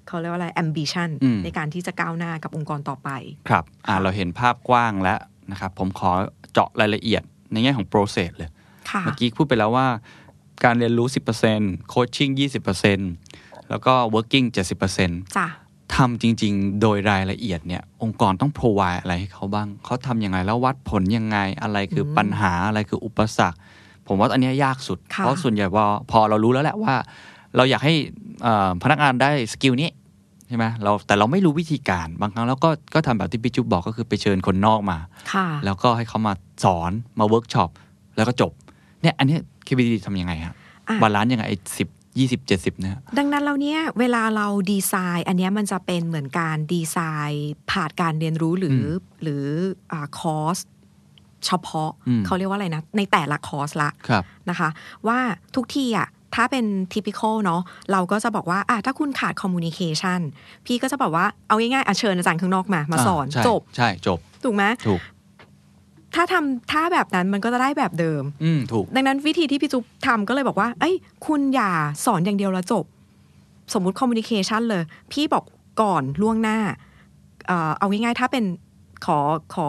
[0.09, 3.11] เขาเรียกว่าอะไร ambition อืมในการที่จะก้าวหน้ากับองค์กรต่อไป
[3.49, 5.19] ครับอ่าเราเห็นภาพกว้างแล้ว
[5.51, 6.11] นะครับ ผมขอ
[6.53, 8.51] เจาะรายละเอียดในแง่ของ process เลย
[8.91, 9.87] ค่ะเมื่อกี้พูดไปแล้วว่า
[10.65, 11.09] การเรียนรู้
[11.51, 12.33] 10% coaching
[13.01, 14.47] 20%แล้วก็ working
[14.97, 15.49] 70%จ้ะ
[15.97, 23.59] ทำจริง ๆ โดยรายละเอียดเนี่ย องค์กรต้อง provide อะไรให้เขาบ้าง เขาทำยังไงแล้ววัดผลยังไง อะไรคือปัญหาอะไรคืออุปสรรค
[24.07, 26.95] ผมว่าอันเนี้ยยากสุดค่ะเพราะส่วนใหญ่พอพอเรารู้แล้วแหละว่า
[27.57, 28.26] เราอยากให้เอ่อ
[28.83, 29.91] พนักงานได้สกิลนี้
[30.49, 34.99] ใช่ไหมเราแต่เราไม่รู้วิธีการบางครั้งเราก็ก็ทำแบบที่พี่จุ๊บบอกก็คือไปเชิญคนนอกมา
[35.33, 36.33] ค่ะแล้วก็ให้เขามา
[36.65, 37.71] สอนมาเวิร์กช็อป
[38.17, 38.53] แล้วก็จบ
[39.03, 40.55] เนี่ยอันเนี้ย KBTG ทำยังไงฮะ
[40.89, 46.99] อะ balance ยังไงไอ้สิบยี่สิบเจ็ดสิบเนี่ยดังนั้นเราเนี่ยเวลาเราดีไซน์ อันเนี้ยมันจะเป็นเหมือนการดีไซ
[47.31, 48.87] น์ผ่านการเรียนรู้หรืออ
[49.23, 49.45] หรือ
[49.93, 50.59] อ่าคอร์ส
[51.47, 54.69] เฉพาะอืมเขาเรียกว่าอะไรนะ ในแต่ละคอร์สละครับนะคะ
[55.09, 55.19] ว่า
[55.57, 60.21] ทุกทีอะ ถ้าเป็น typical เนาะเราก็จะบอกว่าอะถ้าคุณขาด communication
[60.67, 65.01] พี่ก็จะบอกว่าเอาง่ายๆอะเชิญอาจารย์ข้างนอกมา มาสอนใช่จบใช่จบ ถูกไหมถูก
[66.15, 70.95] ถ้าทำถ้าแบบนั้นมันก็จะได้แบบเดิม อืมถูก ดังนั้นวิธีที่พี่จุ๊บทำก็เลยบอกว่า เอ้ย
[71.27, 71.73] คุณอย่า
[72.05, 72.85] สอนอย่างเดียวแล้วจบ
[73.75, 75.45] สมมุติ communication เลย พี่บอก
[75.83, 76.59] ก่อนล่วงหน้า
[77.47, 78.45] เอ่อเอาง่ายๆ ถ้าเป็น
[79.07, 79.19] ขอ
[79.55, 79.69] ขอ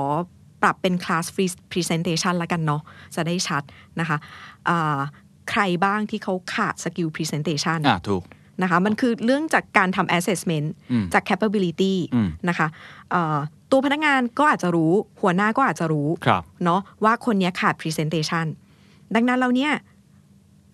[0.61, 2.81] ปรับเป็นคลาสฟรีพรีเซนเ t ชันละกันเนาะ
[3.15, 3.63] จะได้ชัด
[3.99, 4.17] นะคะ
[4.65, 4.97] เอ่อ
[5.49, 8.23] ใครบ้างที่เขาขาดสกิลพรีเซนเ t ชันอ่าถูก
[8.61, 12.67] นะคะมันคือเรื่องจากการทำ assessment อืมจาก capability อืมนะคะ
[13.11, 13.37] เอ่อ
[13.71, 18.45] ตัวพนักงานก็อาจจะรู้ หัวหน้าก็อาจจะรู้ครับเนาะว่าคนเนี้ยขาด Presentation
[19.15, 19.73] ดังนั้นเราเนี่ย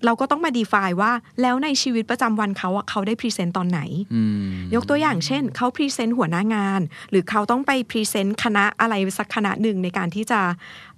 [0.06, 3.82] เราก็ต้องมา define ว่าแล้วในชีวิตประจำวันเขาอะเขาได้ present ตอนไหน
[4.16, 10.40] อืมยกตัวอย่างเช่น เขา present หัวหน้างาน หรือเขาต้องไป present คณะอะไรสักคณะหนึ่งในการที่จะ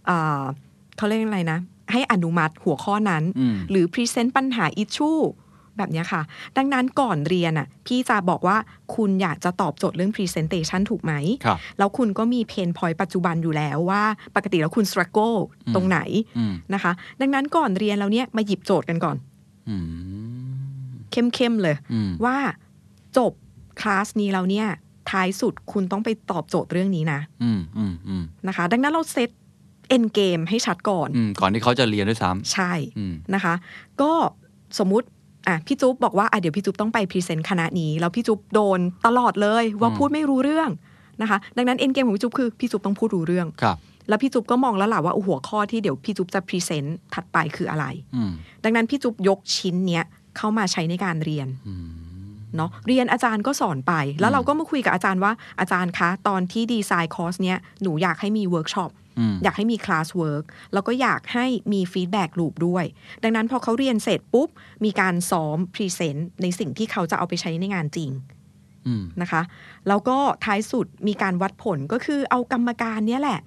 [0.06, 0.44] เอ่อ
[0.98, 1.60] เขาเรียกอะไรนะ
[1.92, 5.12] ให้อนุมัติหัวข้อนั้นอืมหรือ present ปัญหา issue
[5.78, 6.22] แบบเนี้ยค่ะ
[6.58, 8.58] ดังนั้นก่อนเรียนอะพี่จะบอกว่า
[8.96, 11.14] คุณอยากจะตอบโจทย์เรื่อง Presentation ถูกไหม
[11.46, 14.04] ครับแล้วคุณก็มี pain point ปัจจุบันอยู่แล้วว่า
[14.36, 15.38] ปกติแล้วคุณ struggle
[15.76, 16.00] ตรงไหน
[16.38, 19.18] อืมนะคะ ดังนั้นก่อนเรียนแล้วเนี่ยมาหยิบโจทย์กันก่อน
[19.70, 22.38] อืมเข้มๆเลยอืมว่า
[23.18, 23.32] จบ
[23.82, 24.68] คลาสนี้แล้วเนี่ย
[25.10, 29.30] ท้ายสุดคุณต้องไปตอบโจทย์เรื่องนี้นะอืมอืมอืมนะคะ ดังนั้นเรา set
[29.90, 33.54] end game ให้ชัดก่อนอืมก่อนที่เขาจะเรียนด้วยซ้ำใช่อืมนะคะ
[34.02, 34.12] ก็
[34.80, 35.08] สมมุติ
[35.48, 40.70] อะพี่จุ๊บบอกว่าอะเดี๋ยวพี่จุ๊บต้องไป present คณะนี้ แล้วพี่จุ๊บโดนตลอดเลยว่าอืมพูดไม่รู้เรื่อง
[41.22, 43.78] นะคะ ดังนั้น end game ของพี่จุ๊บคือพี่จุ๊บต้องพูดรู้เรื่องครับ
[44.10, 48.32] แล้วพี่จุ๊บก็มองแล้วล่ะว่าหัวข้อที่เดี๋ยวพี่จุ๊บจะ present ถัดไปคืออะไรอืม
[48.64, 50.04] ดังนั้นพี่จุ๊บยกชิ้นเนี้ย
[50.38, 51.88] เข้ามาใช้ในการเรียนอืม
[52.56, 62.86] เนาะเรียนอาจารย์ก็สอนไป แล้วเราก็มาคุยกับอาจารย์ว่าอาจารย์คะ ตอนที่ดีไซน์คอร์สเนี้ยหนูอยากให้มีเวิร์กช็อป อืมอยากให้มี classwork แล้วก็อยากให้มี feedback loop ด้วย
[63.24, 64.50] ดังนั้นพอเขาเรียนเสร็จปุ๊บ
[64.86, 68.12] มีการซ้อม present ในสิ่งที่เขาจะเอาไปใช้ในงานจริง
[68.88, 69.42] อืมนะคะ
[69.88, 73.40] แล้วก็ท้ายสุดมีการวัดผลก็คือเอากรรมการเนี้ยแหละ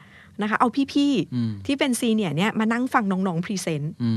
[0.42, 4.12] นะคะ เอาพี่อืมๆที่เป็น senior เนี่ยมานั่งฟังน้องๆ present อื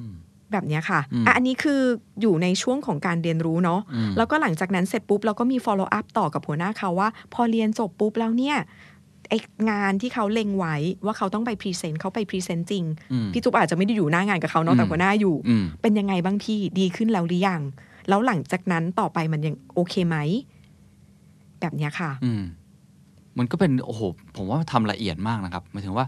[0.00, 0.04] ม
[0.52, 1.80] แบบเนี้ยค่ะอืมอะอันนี้คือ
[2.20, 8.56] อยู่ในช่วงของการเรียนรู้เนาะอืมแล้วก็หลังจากนั้นเสร็จปุ๊บเราก็มี follow up ต่อกับหัวหน้าเขาว่า พอเรียนจบปุ๊บแล้วเนี่ย
[9.32, 9.36] ไอ
[9.70, 17.60] งานที่เขาเล็งไว้ว่าเขาต้องไป present เขาไป present จริงอืมพี่จุ๊บอาจจะไม่ได้อยู่หน้างานกับเขาเนาะแต่อืมหัวหน้าอยู่อืมเป็นยังไงบ้างพี่ดีขึ้นแล้วหรือยัง
[18.08, 20.16] แล้วหลังจากนั้นต่อไปมันยังโอเคไหม
[21.60, 22.42] แบบเนี้ยค่ะ อืม
[23.38, 24.02] มันก็เป็นโอ้โห
[24.36, 26.06] ผมว่าทำละเอียดมากนะครับหมายถึงว่า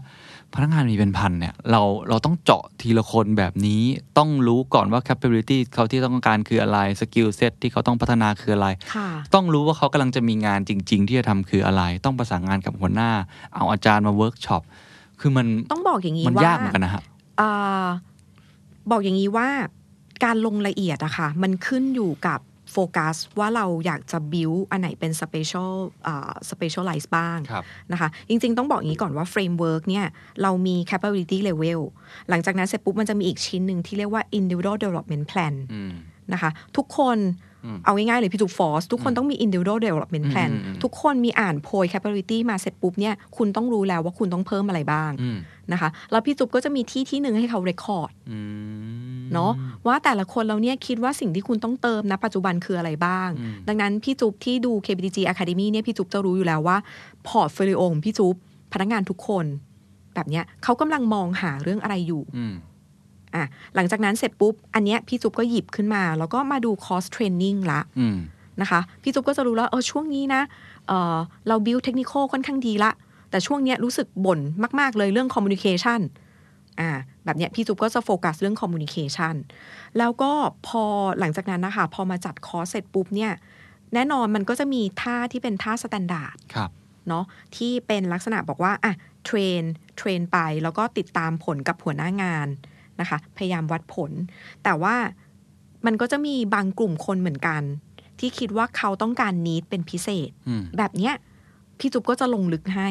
[0.55, 3.81] พนักงานมีเป็นพันเนี่ยเราเราต้องเจาะทีละคนแบบนี้
[4.17, 13.11] ต้องรู้ก่อนว่า capability เขาที่ต้องการคืออะไร skill set ที่เขาต้องพัฒนาคืออะไรค่ะต้องรู้ว่าเขากำลังจะมีงานจริง ๆ ที่จะทำคืออะไร ต้องประสานงานกับหัวหน้า
[13.55, 14.63] เอาอาจารย์มาเวิร์กช็อป
[15.19, 17.03] คือมันต้องบอกอย่างนี้มันว่ายากเหมือนกันนะฮะ
[17.41, 17.85] อ่า
[18.91, 19.47] บอกอย่างนี้ว่า
[20.23, 22.39] การลงละเอียดอะค่ะมันขึ้นอยู่กับ
[22.75, 25.71] โฟกัสว่าเราอยากจะ build อันไหนเป็น special
[26.07, 30.05] อ่า specialize บ้างครับนะคะ จริง ๆ ต้องบอกอย่างนี้ก่อนว่า framework เนี่ย
[30.41, 31.79] เรามี capability level
[32.29, 35.93] หลังจากนั้นเสร็จปุ๊บมันจะมีอีกชิ้นหนึ่งที่เรียกว่า individual development plan อืม
[36.33, 37.17] นะคะทุกคน
[37.65, 45.37] อืมเอาง่ายๆเลยพี่จุกฟอสทุกคนต้องมี individual development plan อืมอืมอืมทุกคนมีอ่านโพย capability มาเสร็จปุ๊บเนี่ยคุณต้องรู้แล้วว่าคุณต้องเพิ่มอะไรบ้างอืม
[45.71, 48.39] นะคะแล้วพี่จุ๊บก็จะมีที่ที่หนึ่งให้เขา record อื
[49.14, 49.51] ม เนาะ
[49.87, 56.77] ว่าแต่ละคนเราเนี่ยคิดว่าสิ่งที่คุณต้องเติมนะปัจจุบันคืออะไรบ้างอืมดังนั้นพี่จุ๊บที่ดู KBTG Academy เนี่ยพี่จุ๊บจะรู้อยู่แล้วว่า
[57.27, 58.35] portfolio ของพี่จุ๊บ
[58.73, 59.45] พนักงานทุกคน
[60.15, 62.53] แบบเนี้ยเขากำลังมองหาเรื่องอะไรอยู่อืม
[63.35, 63.43] อะ
[63.75, 68.17] หลังจากนั้นเสร็จปุ๊บ อันเนี้ยพี่จุ๊บก็หยิบขึ้นมา แล้วก็มาดูคอร์ส training ละอืม
[68.61, 70.41] นะคะพี่จุ๊บก็จะรู้แล้วเออช่วงนี้นะ
[70.87, 72.91] เออเราบิวเทคนิคค่อนข้างดีละ
[73.29, 74.39] แต่ช่วงเนี้ยรู้สึกบ่น
[74.79, 75.99] มาก ๆ เลยเรื่อง communication
[76.79, 76.89] อ่า
[77.25, 79.35] แบบเนี้ยพี่จุ๊บก็จะโฟกัสเรื่อง communication
[79.97, 80.31] แล้วก็
[80.67, 80.83] พอ
[81.19, 83.31] หลังจากนั้นนะคะพอมาจัดคอร์สเสร็จปุ๊บเนี่ย
[83.93, 86.69] แน่นอนมันก็จะมีท่าที่เป็นท่า standard ครับ
[87.07, 88.93] เนาะที่เป็นลักษณะบอกว่าอะ
[89.25, 89.61] train
[89.97, 92.47] train ไปแล้วก็ติดตามผลกับหัวหน้างาน
[92.99, 94.11] นะคะ พยายามวัดผล
[94.63, 94.95] แต่ว่า
[95.85, 97.61] มันก็จะมีบางกลุ่มคนเหมือนกัน
[98.19, 101.13] ที่คิดว่าเขาต้องการ need เป็นพิเศษอืมแบบเนี้ย
[101.79, 102.89] พี่จุ๊บก็จะลงลึกให้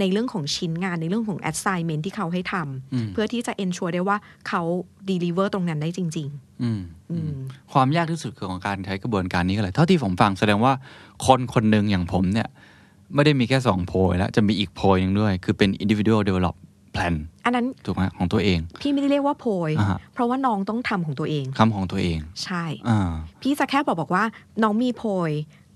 [0.00, 2.54] ในเรื่องของชิ้นงานในเรื่องของ assignment ที่เขาให้ทำ
[2.92, 4.16] อืมเพื่อที่จะ ensure ได้ว่า
[4.48, 4.62] เขา
[5.10, 6.28] deliver ตรงนั้นได้จริง
[6.62, 7.34] อืมๆอืม
[7.72, 10.72] ความยากที่สุดของการใช้กระบวนการนี้ก็เลยเท่าที่ผมฟังแสดงว่า
[11.26, 12.48] คนคนหนึ่งอย่างผมเนี่ย
[13.14, 16.56] ไม่ได้มีแค่สองโพยแล้ว จะมีอีกโพยหนึงด้วย คือเป็น individual develop
[16.96, 23.10] plan อันนั้นถูกไหมของตัวเอง พี่ไม่ได้เรียกว่าโพยอ่าฮะเพราะว่าน้องต้องทำของตัวเองคำของตัวเอง ใช่อ่า
[23.42, 24.24] พี่จะแค่บอกบอกว่า
[24.62, 25.30] น้องมีโพย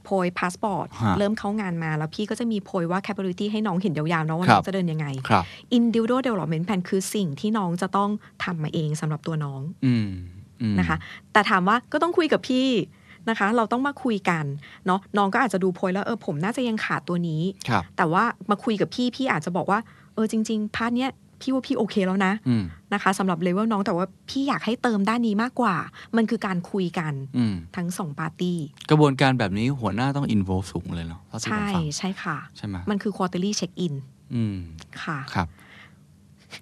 [0.04, 5.44] โพยพาสปอร์ตฮะเริ่มเข้างานมา แล้วพี่ก็จะมีโพยว่า capability ให้น้องเห็นยาวๆเนาะว่าครัน้บองจะเดินยังไง ครับ
[5.78, 8.10] individual development plan คือสิ่งที่น้องจะต้อง
[8.44, 10.08] ทำมาเองสำหรับตัวน้อง อืม
[10.60, 10.96] อืม นะคะ
[11.32, 12.68] แต่ถามว่าก็ต้องคุยกับพี่
[13.28, 14.44] นะคะ เราต้องมาคุยกัน
[14.86, 19.78] เนาะน้องก็อาจจะดูโพยแล้วเออผมน่าจะยังขาดตัวนี้ ครับ แต่ว่ามาคุยกับพี่พี่อาจจะบอกว่า
[20.14, 25.76] เออจริง ๆ part เนี้ยพี่ว่าพี่โอเคแล้วนะ อืม นะคะสำหรับเลเวลน้องแต่ว่าพี่อยากให้เติมด้านนี้มากกว่า
[26.16, 28.58] มันคือการคุยกันอืมทั้งสองปาร์ตี้
[28.90, 33.94] กระบวนการแบบนี้หัวหน้าต้อง involve สูงเลยเนาะเท่าที่ผมใช่ฟังใช่ค่ะ ใช่ไหมมันคือ quarterly check in
[34.34, 34.56] อืม
[35.04, 35.48] ค่ะครับ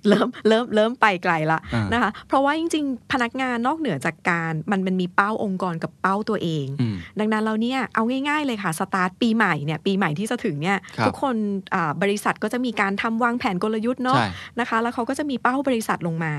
[0.09, 11.37] เริ่มเริ่มเริ่มไปไกลละอ่านนะคะ เพราะว่าจริง ๆ พนักงานนอกเหนือจากการมันมันมีเป้าองค์กรกับเป้าตัวเองอืมดังนั้นเราเนี่ยเอาง่ายๆเลยค่ะ สตาร์ทปีใหม่เนี่ยปีใหม่ที่จะถึงเนี่ยครับทุกคน
[11.75, 14.27] อ่าบริษัทก็จะมีการทำวางแผนกลยุทธ์เนาะใช่
[14.61, 16.35] นะคะ แล้วเขาก็จะมีเป้าบริษัทลงมา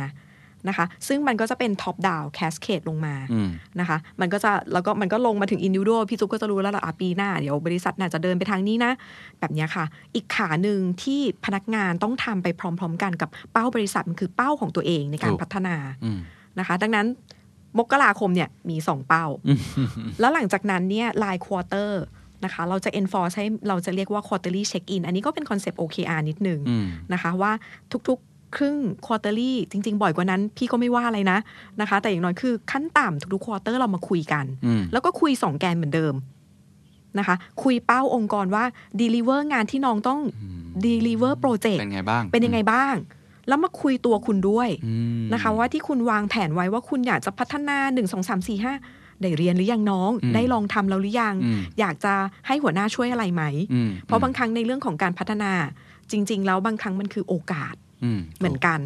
[0.67, 3.49] นะคะ ซึ่งมันก็จะเป็น top down cascade ลงมาอืม
[3.79, 8.91] นะคะ มันก็จะแล้วก็มันก็ลงมาถึงอินดิว a l พี่ซุปก็จะรู้แล้วล่ะอะปีหน้า เดี๋ยวบริษัทน่าจะเดินไปทางนี้นะ
[9.39, 16.19] แบบเนี้ยค่ะ อีกขาหนึ่งที่พนักงานต้องทำไปพร้อม ๆ กันกับเป้าบริษัทมันคือเป้าของตัวเองในการถูกพัฒนาอืม
[16.59, 17.07] นะคะ ดังนั้น
[17.79, 19.25] มกราคมเนี่ยมี2เป้า
[20.19, 22.03] แล้วหลังจากนั้นเนี่ยราย quarter
[22.45, 27.51] นะคะ เราจะ enforce ให้เราจะเรียกว่า quarterly check in อันนี้ก็เป็นคอนเซปต์ OKR นิดนึงอืมนะคะ ว่า
[28.07, 31.39] ทุกๆ ครึ่ง quarterly จริง ๆ บ่อยกว่านั้น พี่ก็ไม่ว่าอะไรนะ
[31.81, 36.13] นะคะ แต่อย่างน้อยคือขั้นต่ำทุกๆ quarter เรามาคุยกันอืมแล้วก็คุยสองแกนเหมือนเดิม
[37.19, 38.63] นะคะ คุยเป้าองค์กรว่า
[39.01, 40.19] deliver งานที่น้องต้อง
[40.85, 42.95] deliver project เป็นไงบ้าง เป็นยังไงบ้าง
[43.47, 52.13] แล้วมาคุยตัวคุณด้วยอืมนะคะ ว่าที่คุณวางแผนไว้ว่าคุณอยากจะพัฒนา1 2 3 4 5ได้เรียนหรือยังน้องอืมได้ลองทำแล้วหรือยังอืมอยากจะ
[52.47, 55.51] ให้หัวหน้าช่วยอะไรไหมอืมเพราะบางครั้งในเรื่องของการพัฒนา
[56.11, 57.82] จริง ๆ แล้วบางครั้งมันคือโอกาสอืม
[58.39, 58.79] เหมือนกัน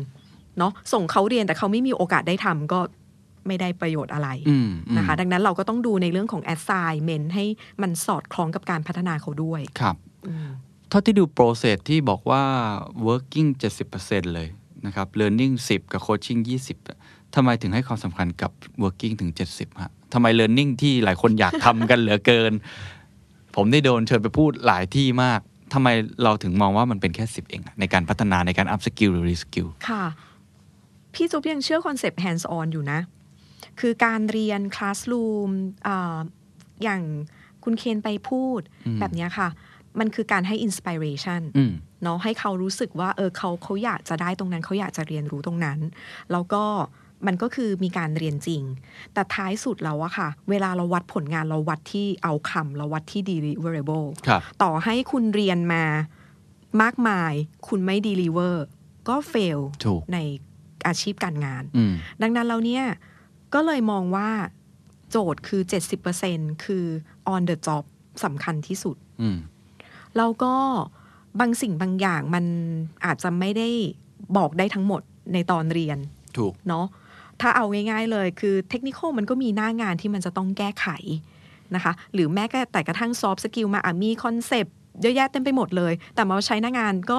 [0.58, 2.80] เนาะส่งเขาเรียนแต่เขาไม่มีโอกาสได้ทำก็
[3.48, 7.46] ไม่ได้ประโยชน์อะไรอืมอืมนะคะ ดังนั้นเราก็ต้องดูในเรื่องของ assignment ให้
[7.82, 9.96] มันสอดคล้องกับการพัฒนาเขาด้วยครับ
[10.28, 10.50] อืม
[10.90, 12.44] เท่าที่ดูโปรเซสที่บอกว่า
[13.08, 13.50] working
[13.92, 14.48] 70%เลย
[14.86, 16.40] นะครับ learning 10 กับ coaching
[16.88, 18.52] 20ทำไมถึงให้ความสำคัญกับ
[18.84, 22.52] working ถึง 70ฮะทำไม learning ที่หลายคนอยากทำกันเหลือเกิน
[23.56, 25.42] ผมได้โดนเชิญไปพูดหลายที่มาก
[25.74, 25.88] ทำไม
[26.24, 30.06] เราถึงมองว่ามันเป็นแค่10เองอะในการพัฒนาในการ up skill หรือ re skill ค่ะ
[31.14, 33.00] พี่จุ๊บยังเชื่อคอนเซปต์ hands on อยู่นะ
[33.80, 35.50] คือการเรียน classroom
[35.88, 36.18] อา
[36.84, 37.02] อย่าง
[37.64, 39.50] คุณเคนไปพูดอืมแบบเนี้ยค่ะ
[40.00, 41.72] มันคือการให้ inspiration อืม
[42.04, 45.80] เนาะให้เขารู้สึกว่าเออเขาเขาอยากจะได้ตรงนั้น เขาอยากจะเรียนรู้ตรงนั้น
[46.32, 46.64] แล้วก็
[47.26, 48.64] มันก็คือมีการเรียนจริง
[49.14, 55.84] แต่ท้ายสุดแล้วอะค่ะ เวลาเราวัดผลงานเราวัดที่เอาคำเราวัดที่ deliverable ครับต่อให้คุณเรียนมา
[56.82, 57.34] มากมาย
[57.68, 58.56] คุณไม่ deliver
[59.10, 60.18] ก็ fail ถูกใน
[60.88, 62.86] อาชีพการงานอืมดังนั้นเราเนี่ย
[63.54, 64.30] ก็เลยมองว่า
[65.12, 65.62] โจทย์คือ
[66.14, 66.86] 70%คือ
[67.34, 67.84] on the job
[68.24, 69.38] สำคัญที่สุดอืม
[70.18, 70.54] แล้วก็
[71.40, 72.46] บางสิ่งบางอย่างมัน
[73.06, 73.70] อาจจะไม่ได้
[74.38, 75.02] บอกได้ทั้งหมด
[75.34, 75.98] ในตอนเรียน
[76.38, 76.86] ถูกเนาะ
[77.42, 80.88] ถ้าเอาง่ายๆเลยคือเทคนิคมันก็มีหน้างานที่มันจะต้องแก้ไข
[81.76, 87.18] นะคะหรือแม้แต่กระทั่ง soft skill มาอะมีคอนเซปต์เยอะแยะเต็มไปหมดเลย แต่มาใช้หน้างานก็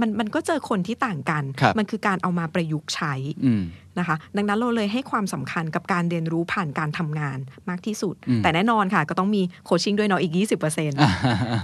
[0.00, 3.14] มันมันก็เจอคนที่ต่างกันครับมันคือการเอามาประยุกต์ใช้
[3.46, 3.62] อืม
[3.98, 10.60] นะคะ ดังนั้นเราเลยให้ความสำคัญกับการเรียนรู้ผ่านการทำงานมากที่สุดอืมแต่แน่นอนค่ะ ก็ต้องมี coaching ด้วยเนาะอีก 20%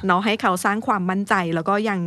[0.06, 1.98] เนาะให้เขาสร้างความมั่นใจแล้วก็ยัง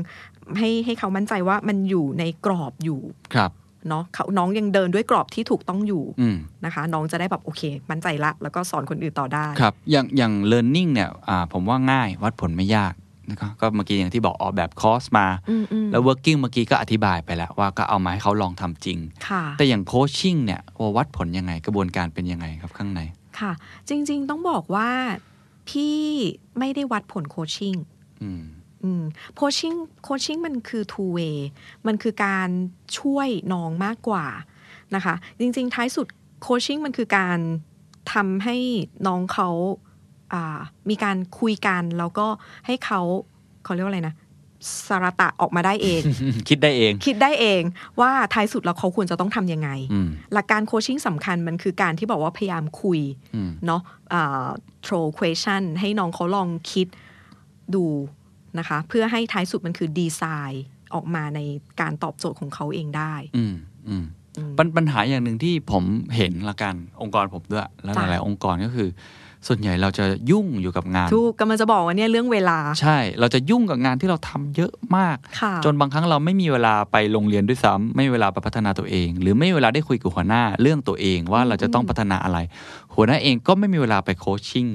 [0.57, 3.01] ให้ให้เขามั่นใจว่ามันอยู่ในกรอบอยู่
[3.33, 3.51] ครับ
[3.89, 12.93] เนาะเขาน้องยังเดินด้วยกรอบที่ถูกต้องอยู่อืมนะคะ น้องจะได้แบบโอเค มั่นใจละ แล้วก็สอนคนอื่นต่อได้ครับ อย่างอย่าง learning เนี่ยอ่าผมว่าง่ายวัดผลไม่ยาก
[13.29, 23.01] นะครับก็เมื่อกี้อย่างที่บอกออกแบบคอร์สมาอืมอืมแล้ว working เมื่อกี้ก็อธิบายไปแล้วว่าก็เอามาให้เขาลองทำจริงค่ะแต่อย่าง coaching เนี่ยว่าวัดผลยังไงกระบวนการเป็นยังไงครับข้างใน
[23.39, 23.51] ค่ะ
[23.89, 24.89] จริง ๆ ต้องบอกว่า
[25.69, 25.99] พี่
[26.59, 27.75] ไม่ได้วัดผล coaching
[28.23, 28.54] อืมอืม
[29.35, 31.37] coaching coaching มันคือ two way
[31.87, 32.49] มันคือการ
[32.99, 34.25] ช่วยน้องมากกว่า
[34.95, 36.07] นะคะ จริง ๆ ท้ายสุด
[36.41, 37.39] โคชชิ่งมันคือการ
[38.13, 38.57] ทำให้
[39.07, 39.49] น้องเขา
[40.33, 42.27] อ่ามีการคุยกัน แล้วก็
[42.65, 43.01] ให้เขา
[43.63, 44.15] เขาเรียกว่าอะไรนะ
[44.87, 46.01] สารตะออกมาได้เอง
[46.49, 47.61] คิดได้เอง คิดได้เอง
[47.99, 52.99] ว่าท้ายสุดแล้วเขาควรจะต้องทำยังไงอืมหลักการโคชชิ่งสำคัญมันคือการที่บอกว่าพยายามคุย
[53.35, 53.81] อืมเนาะ
[54.13, 54.47] อ่า
[54.85, 56.87] throw question ให้น้องเขาลองคิด
[57.75, 57.85] ดู
[58.59, 61.39] นะคะ เพื่อให้ท้ายสุดมันคือดีไซน์ออกมาใน
[61.81, 63.55] การตอบโจทย์ของเขาเองได้ อืม
[63.87, 64.05] อืม
[64.37, 65.83] อืมปัญปัญหาอย่างหนึ่งที่ผม
[66.15, 68.89] เห็นละกันองค์กรผมด้วย แล้วหจ้ะลายๆองค์กรก็คือ
[69.47, 82.37] ส่วนใหญ่เราจะยุ่งอยู่กับงานถูกกำลังจะบอกว่าเนี่ยเรื่องเวลา ใช่ เราจะยุ่งกับงานที่เราทำเยอะมากค่ะจนบางครั้งเราไม่มีเวลาไปโรงเรียนด้วยซ้ำไม่มีเวลาไปพัฒนาตัวเอง หรือไม่มีเวลาได้คุยกับหัวหน้าเรื่องตัวเองว่าเราจะต้องพัฒนาอะไร
[82.95, 84.67] หัวหน้าเองก็ไม่มีเวลาไปโคชชิ่ง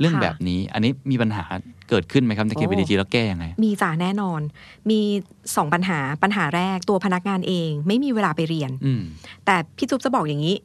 [0.00, 1.44] เรื่องค่ะแบบนี้ อันนี้มีปัญหา
[1.88, 4.40] เกิดขึ้นไหมครับในโอ้ KBDG แล้วแก้ยังไง มีจ่าแน่นอน
[4.90, 5.00] มี
[5.56, 9.02] สองปัญหาปัญหาแรกตัวพนักงานเอง ไม่มีเวลาไปเรียนอืม
[9.44, 10.56] แต่พี่จุ๊บจะบอกอย่างนี้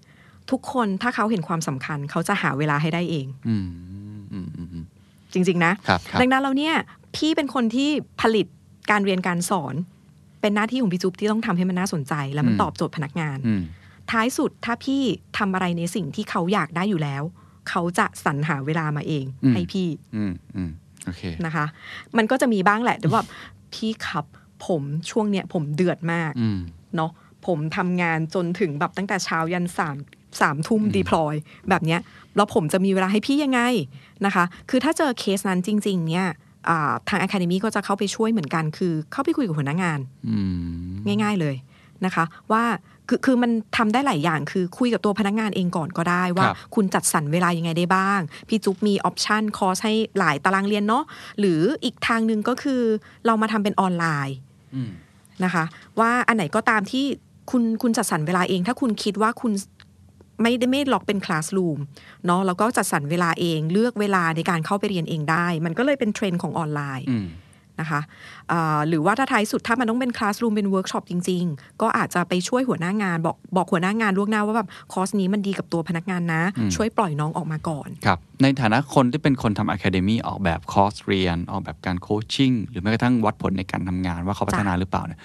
[0.52, 3.68] ทุกคนถ้าเขาเห็นความสำคัญ เขาจะหาเวลาให้ได้เองอืม
[4.34, 4.86] อืมอืมอืม
[5.34, 6.76] จริง ๆ นะครับครับดังนั้นเราเนี่ย
[7.16, 7.90] พี่เป็นคนที่
[8.22, 8.46] ผลิต
[8.92, 9.76] การเรียนการสอน
[10.42, 13.62] เป็นหน้าที่ของพี่จุ๊บที่ต้องทำให้มันน่าสนใจ และมันอืมตอบโจทย์พนักงานอืม
[14.12, 15.02] ท้ายสุดถ้าพี่
[15.38, 17.24] ทำอะไรในสิ่งที่เขาอยากได้อยู่แล้ว
[17.70, 20.70] เขาจะสรรหาเวลามาเองอืมให้พี่อืมอืม
[21.06, 21.66] โอเคนะคะ
[22.18, 23.22] มันก็จะมีบ้างแหละแต่ว่า
[23.74, 24.26] พี่ขับ
[24.68, 26.60] ผมช่วงเนี้ยผมเดือดมากอืม
[26.96, 27.12] เนาะ
[27.46, 29.96] ผมทำงานจนถึงแบบตั้งแต่เช้ายันสาม
[30.42, 31.36] สามทุ่มดีพลอย
[31.70, 32.00] แบบเนี้ย
[32.36, 33.62] แล้วผมจะมีเวลาให้พี่ยังไง
[34.26, 36.28] นะคะ คือถ้าเจอเคสนั้นจริง ๆ เนี่ย
[36.70, 40.00] อ่าทาง Academy ก็จะเข้าไปช่วยเหมือนกัน คือเข้าไปคุยกับหัวหน้างาน
[40.30, 40.38] อื
[41.12, 41.56] มง่าย ๆเลย
[42.06, 42.64] นะคะ ว่า
[43.10, 51.04] คือคือมันทำได้หลายอย่างคือคุยกับตัวพนักงานเองก่อนก็ได้ว่าครับคุณจัดสรรเวลายังไงได้บ้าง พี่จุ๊บมี option คอร์สให้หลายตารางเรียนเนาะ
[51.40, 52.82] หรืออีกทางหนึ่งก็คือ
[53.26, 54.36] เรามาทำเป็นออนไลน์
[54.76, 54.92] อืม
[55.44, 55.64] นะคะ
[56.00, 57.06] ว่าอันไหนก็ตามที่
[57.52, 59.52] คุณคุณจัดสรรเวลาเอง ถ้าคุณคิดว่าคุณ
[60.42, 61.78] ไม่ได้ไม่ล็อกเป็นคลาส o ูม
[62.26, 67.28] เนาะแล้วก็จัดสรรเวลาเองเลือกเวลาในการเข้าไปเรียนเองได้ มันก็เลยเป็นเทรนด์ของออนไลน์อืม
[67.80, 68.02] นะคะ
[68.52, 85.20] อ่าหรือว่าถ้าท้ายสุดถ้ามันต้องเป็นคลาส o ูมเป็นเวิร์กช็อปจริง ๆ ก็อาจจะไปช่วยหัวหน้างาน บอกบอกหัวหน้างานล่วงหน้าว่าแบบคอร์สนี้มันดีกับตัวพนักงานนะอืมช่วยปล่อยน้องออกมาก่อนครับในฐานะคนที่เป็นคนทำ academy ออกแบบคอร์สเรียน ออกแบบการ coaching หรือแม้กระทั่งวัดผลในการทำงานว่าเขาพัฒนาหรือเปล่าเนี่ย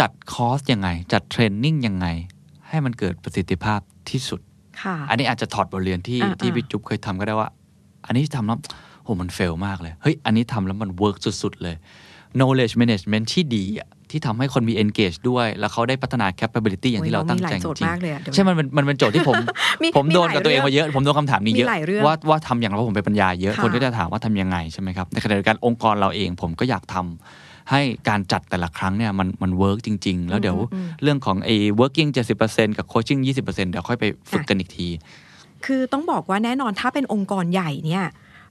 [0.00, 2.06] จัดคอร์สยังไง จัด training ยังไง
[2.68, 3.80] ให้มันเกิดประสิทธิภาพ
[4.10, 4.40] ที่สุด
[4.82, 7.48] ค่ะอันนี้อาจจะถอดบทเรียนที่อ่าที่อ่าพี่จุ๊บเคยทำก็ได้ว่า
[8.06, 8.58] อันนี้ทำแล้ว
[9.04, 11.76] โหมัน fail มากเลย เฮ้ย อันนี้ทำแล้วมัน work สุด ๆ เลย
[12.38, 19.34] knowledge management ที่ดีอะที่ทำให้คนมี engage ด้วย แล้วเขาได้พัฒนา capability อย่างที่เราตั้งใจโอ้ยเรามีหลายโจทย์จริงมากเลยอะเดี๋ยวๆใช่ มันเป็นมันเป็นโจทย์ที่ผม
[19.82, 30.56] มีผมโดนมีหลายกับตัวเองเรื่องมาเยอะ ผมโดนคำถามนี้เยอะมีหลายเรื่องว่าว่าทำอย่างไรเพราะผมเป็นปัญญาเยอะค่ะคนก็จะถามว่าทำยังไงใช่ไหมครับ ในขณะเดียวกันองค์กรเราเองผมก็อยากทำให้การจัดแต่ละครั้งเนี่ยมันมัน work จริง ๆ แล้วเดี๋ยว
[31.02, 32.10] เรื่องของไอ้ working
[32.44, 34.88] 70%กับ coaching 20%เดี๋ยวค่อยไปฝึกกันอีกที
[35.66, 38.04] คือต้องบอกว่าแน่นอนถ้าเป็นองค์กรใหญ่เนี่ย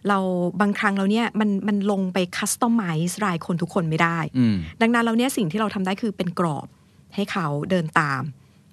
[0.10, 0.20] เรา
[0.62, 6.68] บางครั้งเราเนี่ยมันมันลงไปคัสตอมไมซ์รายคนทุกคนไม่ได้อืมดังนั้นเราเนี่ยสิ่งที่เราทำได้คือเป็นกรอบ
[7.16, 8.22] ให้เขาเดินตาม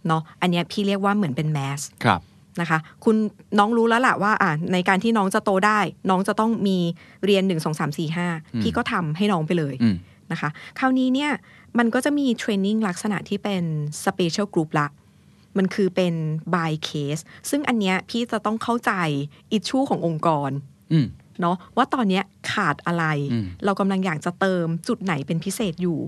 [0.06, 2.20] เนาะอันเนี้ยพี่เรียกว่าเหมือนเป็นแมสครับ
[2.60, 3.16] นะคะ คุณ
[3.58, 5.78] น้องรู้แล้วล่ะว่าอะในการที่น้องจะโตได้
[6.10, 6.78] น้องจะต้องมี
[7.24, 9.96] เรียน1 2 3 4 5พี่ก็ทำให้น้องไปเลยอืม
[10.32, 11.30] นะคะ คราวนี้เนี่ย
[11.78, 13.62] มันก็จะมีเทรนนิ่งลักษณะที่เป็น
[14.04, 14.88] Special Group ละ
[15.58, 16.14] มันคือเป็น
[16.54, 18.92] by case ซึ่งอันเนี้ยพี่จะต้องเข้าใจ
[19.52, 20.50] อิชชูขององค์กร
[20.92, 21.06] อืม
[21.40, 25.98] เนาะว่าตอนเนี้ยขาดอะไรอืมเรากำลังอยากจะเติมจุดไหนเป็นพิเศษอยู่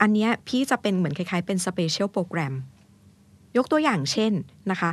[0.00, 2.52] อันเนี้ยพี่จะเป็นเหมือนคล้ายๆ เป็น Special Program
[3.56, 4.32] ยกตัวอย่างเช่น
[4.70, 4.90] นะคะ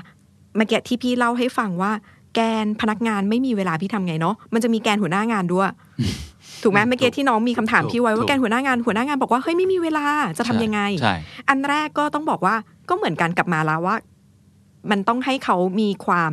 [0.56, 1.92] เมื่อกี้ที่พี่เล่าให้ฟังว่า
[2.36, 5.70] แกนพนักงานไม่มีเวลาพี่ทำไงเนาะมันจะมีแกนหัวหน้างานด้วย
[6.64, 10.06] ถูกไหมเมื่อกี้ที่น้องมีคำถามพี่ไว้ว่าแกนหัวหน้างานหัวหน้างานบอกว่าเฮ้ยไม่มีเวลา
[10.38, 11.16] จะทำยังไงใช่
[11.50, 12.56] อันแรกก็ต้องบอกว่า
[12.90, 13.96] ก็เหมือนกันกลับมาแล้วว่า
[14.92, 16.32] มันต้องให้เขามีความ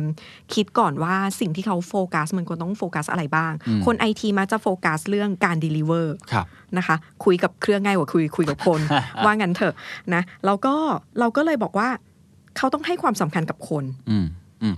[0.53, 6.45] คิดก่อนว่าสิ่งที่เขาโฟกัสมันควรต้องโฟกัสอะไรบ้างอืมคนไอทีมักจะโฟกัสเรื่องการ deliver ครับ
[6.77, 8.79] นะคะ คุยกับเครื่องง่ายกว่าคุยคุยกับคน
[9.25, 9.73] ว่างั้นเถอะ
[10.13, 10.75] นะแล้วก็
[11.19, 11.89] เราก็เลยบอกว่า
[12.57, 14.27] เขาต้องให้ความสำคัญกับคนอืม
[14.63, 14.75] อืม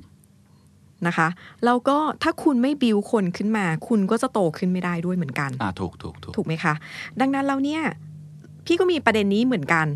[1.08, 1.28] นะคะ
[1.66, 6.74] แล้วก็ถ้าคุณไม่บิวคนขึ้นมา คุณก็จะโตขึ้นไม่ได้ด้วยเหมือนกันอ่าถูกถูกถูกถูกไหมคะ
[7.20, 7.82] ดังนั้นเราเนี่ย
[8.66, 9.88] พี่ก็มีประเด็นนี้เหมือนกัน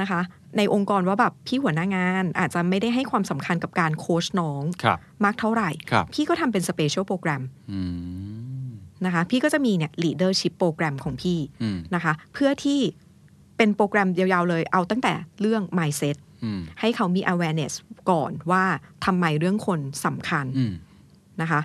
[0.00, 0.20] นะคะ
[0.56, 7.80] ในองค์กรว่าแบบพี่หัวหน้างานอาจจะไม่ได้ให้ความสำคัญกับการโค้ชน้องครับมากเท่าไหร่ครับพี่ก็ทำเป็น special program อื
[8.66, 8.68] ม
[9.06, 12.80] นะคะ พี่ก็จะมีเนี่ย leadership โปรแกรมของพี่อืมนะคะ เพื่อที่
[13.56, 17.72] เป็นโปรแกรมยาวๆเลย เอาตั้งแต่เรื่อง mindset อืมให้เขามี awareness
[18.10, 18.64] ก่อนว่า
[19.04, 20.74] ทำไมเรื่องคนสำคัญอืม
[21.40, 21.60] นะคะ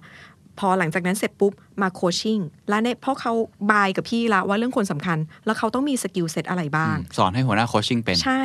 [0.59, 3.33] พอหลังจากนั้นเสร็จปุ๊บมา coaching แล้วเนี่ยเพราะเขา
[3.71, 8.43] buy กับพี่ละว่าเรื่องคนสำคัญ แล้วเขาต้องมี skill set อะไรบ้าง สอนให้หัวหน้า coaching เป็น ใช่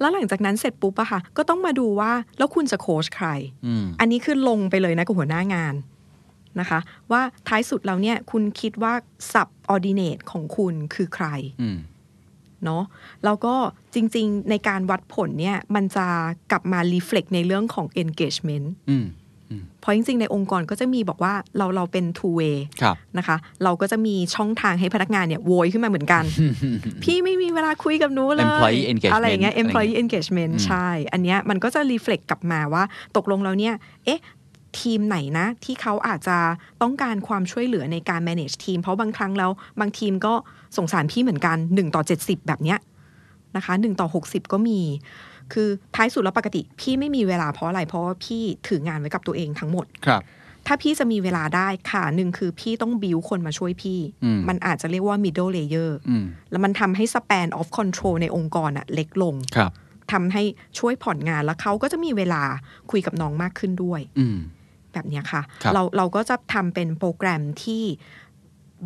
[0.00, 3.28] แล้วหลังจากนั้นเสร็จปุ๊บอะค่ะ ก็ต้องมาดูว่าแล้วคุณจะโค้ชใคร
[3.66, 5.74] อืมอันนี้คือลงไปเลยนะกับหัวหน้างาน
[6.60, 6.78] นะคะ
[7.12, 8.94] ว่าท้ายสุดแล้วเนี่ยคุณคิดว่า
[9.32, 11.26] subordinate ของคุณคือใคร
[11.62, 11.78] อืม
[12.64, 12.84] เนาะ
[13.24, 13.54] แล้วก็
[13.94, 16.06] จริง ๆ ในการวัดผลเนี่ย มันจะ
[16.50, 19.06] กลับมา reflect ในเรื่องของ engagement อืม
[19.80, 26.24] เพราะจริงๆ ในองค์กรก็จะมีบอกว่าเราเราเป็น two way ครับนะคะ เราก็จะมีช่องทางให้พนักงานเนี่ยโวยขึ้นมาเหมือนกัน
[27.02, 32.84] พี่ไม่มีเวลาคุยกับหนูเลย Employee engagement อะไรอย่างเงี้ยอะไรอย่างเงี้ย employee engagement ใช่ อันเนี้ยมันก็จะ reflect กลับมาว่า
[33.16, 34.20] ตกลงแล้วเนี่ย เอ๊ะ
[34.80, 36.38] ทีมไหนนะที่เขาอาจจะ
[36.82, 40.34] ต้องการความช่วยเหลือในการ manage ทีม เพราะบางครั้งแล้วบางทีมก็
[40.76, 42.78] สงสารพี่เหมือนกัน1ต่อ70 แบบเนี้ย
[43.56, 44.80] นะคะ1ต่อ60 ก็มี
[45.52, 50.22] คือท้ายสุดแล้วปกติ พี่ไม่มีเวลาเพราะอะไร เพราะว่าพี่ถืองานไว้กับตัวเองทั้งหมดครับ
[50.66, 59.72] ถ้าพี่จะมีเวลาได้ค่ะหนึ่งคือพี่ต้องบิวคนมาช่วยพี่อืมมันอาจจะเรียกว่า middle layer อืมแล้วมันทำให้ span of control ในองค์กรอะเล็กลงครับ
[60.12, 60.42] ทำให้
[60.78, 62.42] ช่วยผ่อนงานแล้วเขาก็จะมีเวลา
[62.90, 64.38] คุยกับน้องมากขึ้นด้วยอืม
[64.92, 67.82] แบบเนี้ยค่ะครับเราเราก็จะทำเป็นโปรแกรมที่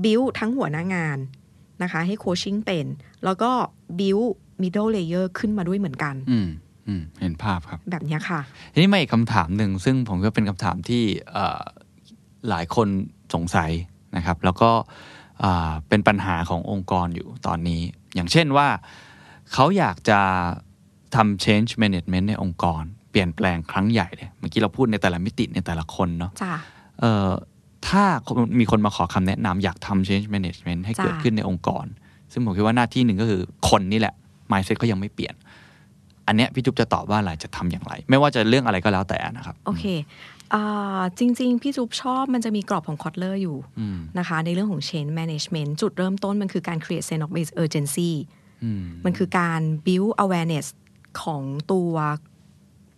[0.05, 1.19] บิวทั้งหัวหน้างาน
[1.83, 2.87] นะคะ ให้โคชชิ่งเป็น
[3.25, 3.51] แล้วก็
[4.01, 4.19] บิว
[4.63, 6.49] middle layer ขึ้นมาด้วยเหมือนกันอืม
[6.87, 8.41] อืมเห็นภาพครับ แบบเนี้ยค่ะ
[8.73, 11.03] ทีนี้มาอีกคำถามหนึ่ง ซึ่งผมก็เป็นคำถามที่
[11.33, 11.61] เอ่อ
[12.49, 12.89] หลายคน
[13.35, 13.71] สงสัย
[14.17, 14.71] นะครับ แล้วก็
[15.45, 17.81] อ่าเป็นปัญหาขององค์กรอยู่ตอนนี้
[18.15, 18.69] อย่างเช่นว่า
[19.53, 20.21] เขาอยากจะ
[21.15, 26.55] ทำ change management ในองค์กร เปลี่ยนแปลงครั้งใหญ่เลยเมื่อกี้เราพูดในแต่ละมิติในแต่ละคนเนาะจ้า
[27.01, 27.31] เอ่อ
[27.89, 28.05] ถ้า
[28.59, 31.87] มีคนมาขอคำแนะนำอยากทำ change management ให้จ้ะเกิดขึ้นในองค์กร
[32.33, 33.41] ซึ่งผมคิดว่าหน้าที่หนึ่งก็คือ
[33.71, 34.15] คนนี่แหละ
[34.53, 35.35] mindset เขายังไม่เปลี่ยน
[36.27, 39.85] อันเนี้ยพี่จุ๊บจะตอบว่าอะไรจะทำอย่างไร ไม่ว่าจะเรื่องอะไรก็แล้วแต่นะครับ โอเค
[40.55, 47.33] อ่าจริง ๆ พี่จุ๊บชอบมันจะมีกรอบของคอตเลอร์อยู่อืมนะคะ ในเรื่องของ change management จุดเริ่มต้นมันคือการ create sense of
[47.63, 48.13] urgency
[48.65, 50.67] อืมมันคือการ build awareness
[51.23, 51.43] ของ
[51.73, 51.95] ตัว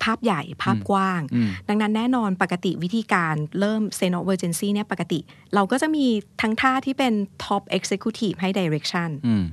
[0.02, 5.18] ภาพใหญ่ภาพกว้างอืมดังนั้นแน่นอนปกติวิธีการเริ่ม sense of urgency เนี่ยปกติ
[5.54, 6.06] เราก็จะมี
[6.42, 7.12] ทั้งท่าที่เป็น
[7.44, 9.44] top executive ให้ direction อืม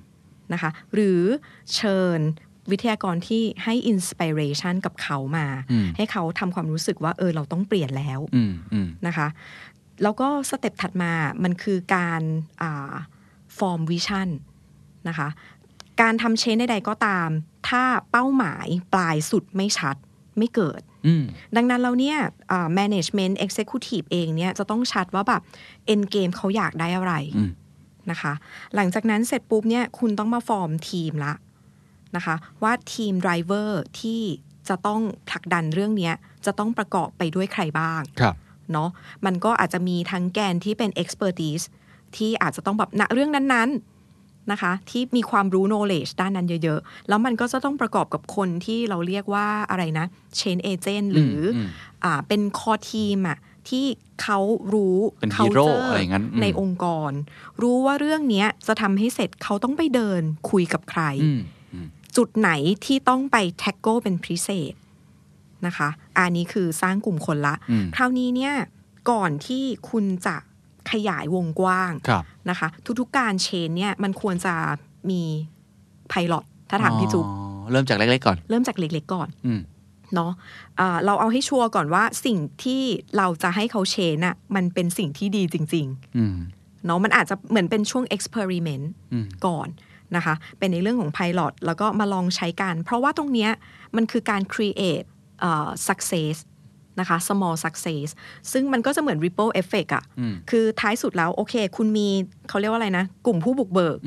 [0.53, 1.21] นะคะหรือ
[1.75, 2.19] เชิญ
[2.71, 9.27] วิทยากรที่ให้ inspiration กับเขามาอืมให้เขาทำความรู้สึกว่าเออเราต้องเปลี่ยนแล้วอืมอืมนะคะ
[10.03, 11.11] แล้วก็ step ถัดมา
[11.43, 12.21] มันคือการ
[13.57, 14.29] form vision
[15.07, 15.27] นะคะ
[16.01, 17.29] การทำเชนใดๆก็ตาม
[17.69, 19.95] ถ้าเป้าหมายปลายสุดไม่ชัด
[20.37, 21.23] ไม่เกิดอืม
[21.55, 22.17] ดังนั้นเราเนี่ย
[22.51, 25.41] อ่า management executive เองเนี่ยจะต้องชัดว่าแบบ
[25.93, 27.51] end game เขาอยากได้อะไรอืม
[28.11, 28.33] นะคะ
[28.75, 31.33] หลังจากนั้นเสร็จปุ๊บเนี่ยคุณต้องมาฟอร์มทีมละ
[32.15, 34.21] นะคะว่าทีม driver ที่
[34.69, 36.13] จะต้องผลักดันเรื่องเนี้ย
[36.45, 38.35] จะต้องประกอบไปด้วยใครบ้างครับ
[38.71, 38.89] เนาะ
[39.25, 41.65] มันก็อาจจะมีทั้งแกนที่เป็น expertise
[42.15, 50.05] ที่อาจจะต้องแบบณเรื่องนั้นๆนะคะ ที่มีความรู้ knowledge ด้านนั้นเยอะ ๆ แล้วมันก็จะต้องประกอบกับคนที่เราเรียกว่าอะไรนะ
[50.39, 51.67] chain agent หรืออม
[52.03, 53.37] อ่าเป็น core team อะ
[53.69, 53.85] ที่
[54.23, 54.39] เขา
[54.73, 57.11] รู้เป็น hero culture อะไรอย่างนั้นอืมในองค์กร
[57.61, 61.41] รู้ว่าเรื่องเนี้ยจะทำให้เสร็จเขาต้องไปเดินคุยกับใครอืม
[62.17, 62.51] จุดไหน
[62.85, 64.73] ที่ต้องไปแท็กโกเป็นพิเศษ
[65.65, 68.53] นะคะ อันนี้คือสร้างกลุ่มคนละอืมคราวนี้เนี่ย
[69.11, 70.35] ก่อนที่คุณจะ
[70.91, 72.67] ขยายวงกว้างครับนะคะ
[72.99, 74.55] ทุกๆการเชนเนี่ยมันควรจะ
[75.09, 75.21] มี
[76.09, 79.59] ไพลอตถ้าถามพี่จุ๊บอ๋อเริ่มจากเล็กๆก่อน เริ่มจากเล็กๆก่อนอืม
[80.15, 82.81] เนาะะเราเอาให้ชัวร์ก่อนว่าสิ่งที่
[83.17, 86.35] เราจะให้เขาเชนอะมันเป็นสิ่งที่ดีจริงๆอืม
[86.85, 89.67] เนาะมันอาจจะเหมือนเป็นช่วง experiment อืมก่อน
[90.15, 93.51] นะคะ เป็นในเรื่องของ pilot แล้วก็มาลองใช้กัน เพราะว่าตรงเนี้ย
[93.95, 95.07] มันคือการ create
[95.39, 96.35] เอ่อ success
[96.99, 98.07] นะคะ small success
[98.51, 102.07] ซึ่งมันก็จะเหมือน ripple effect อะอืมคือท้ายสุดแล้ว โอเค คุณมี
[102.49, 103.97] เขาเรียกว่าอะไรนะ กลุ่มผู้บุกเบิก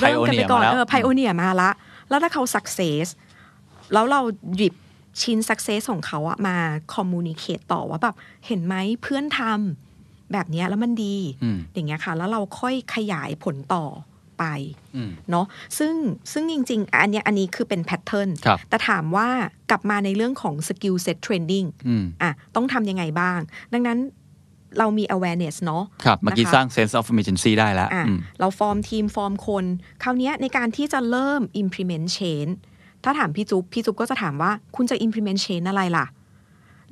[0.00, 1.70] เริ่มกันไป Pioneer ก่อนมาแล้วเออ pioneer มาละ
[2.08, 3.06] แล้วถ้าเขา success
[3.92, 4.20] แล้วเรา
[4.56, 4.74] หยิบ
[5.20, 6.56] ชิ้น success ของเขาอะมา
[6.94, 13.86] communicate ต่อว่าแบบเห็นไหมเพื่อนทำแบบเนี้ยแล้วมันดีอืมอย่างเงี้ยค่ะ แล้วเราค่อยขยายผลต่อ
[14.38, 14.44] ไป
[14.96, 15.46] อืมเนาะ
[15.78, 15.94] ซึ่ง
[16.32, 19.28] ซึ่งจริง ๆ อันเนี้ยอันนี้คือเป็น pattern ครับแต่ถามว่า
[19.70, 23.40] กลับมาในเรื่องของ skill set training อืมอะต้องทำยังไงบ้าง
[23.74, 23.98] ดังนั้น
[24.78, 29.64] เรามี awareness เนาะครับ เมื่อกี้นะคะสร้าง sense of urgency ได้แล้วอะอืมเราฟอร์มทีม ฟอร์มคน
[30.02, 32.54] คราวเนี้ยในการที่จะเริ่ม implement change
[33.04, 36.06] ถ้าถามพี่จุ๊บพี่จุ๊บก็จะถามว่าคุณจะ implement change อะไรล่ะ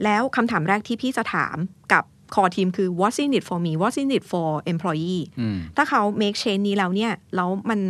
[0.05, 1.57] แล้วคำถามแรกที่พี่จะถาม
[1.93, 2.05] กับ
[2.35, 6.37] core team คือ what's in it for me what's in it for employee อืมถ้าเขา make
[6.43, 7.81] change นี้แล้วเนี่ยแล้วมัน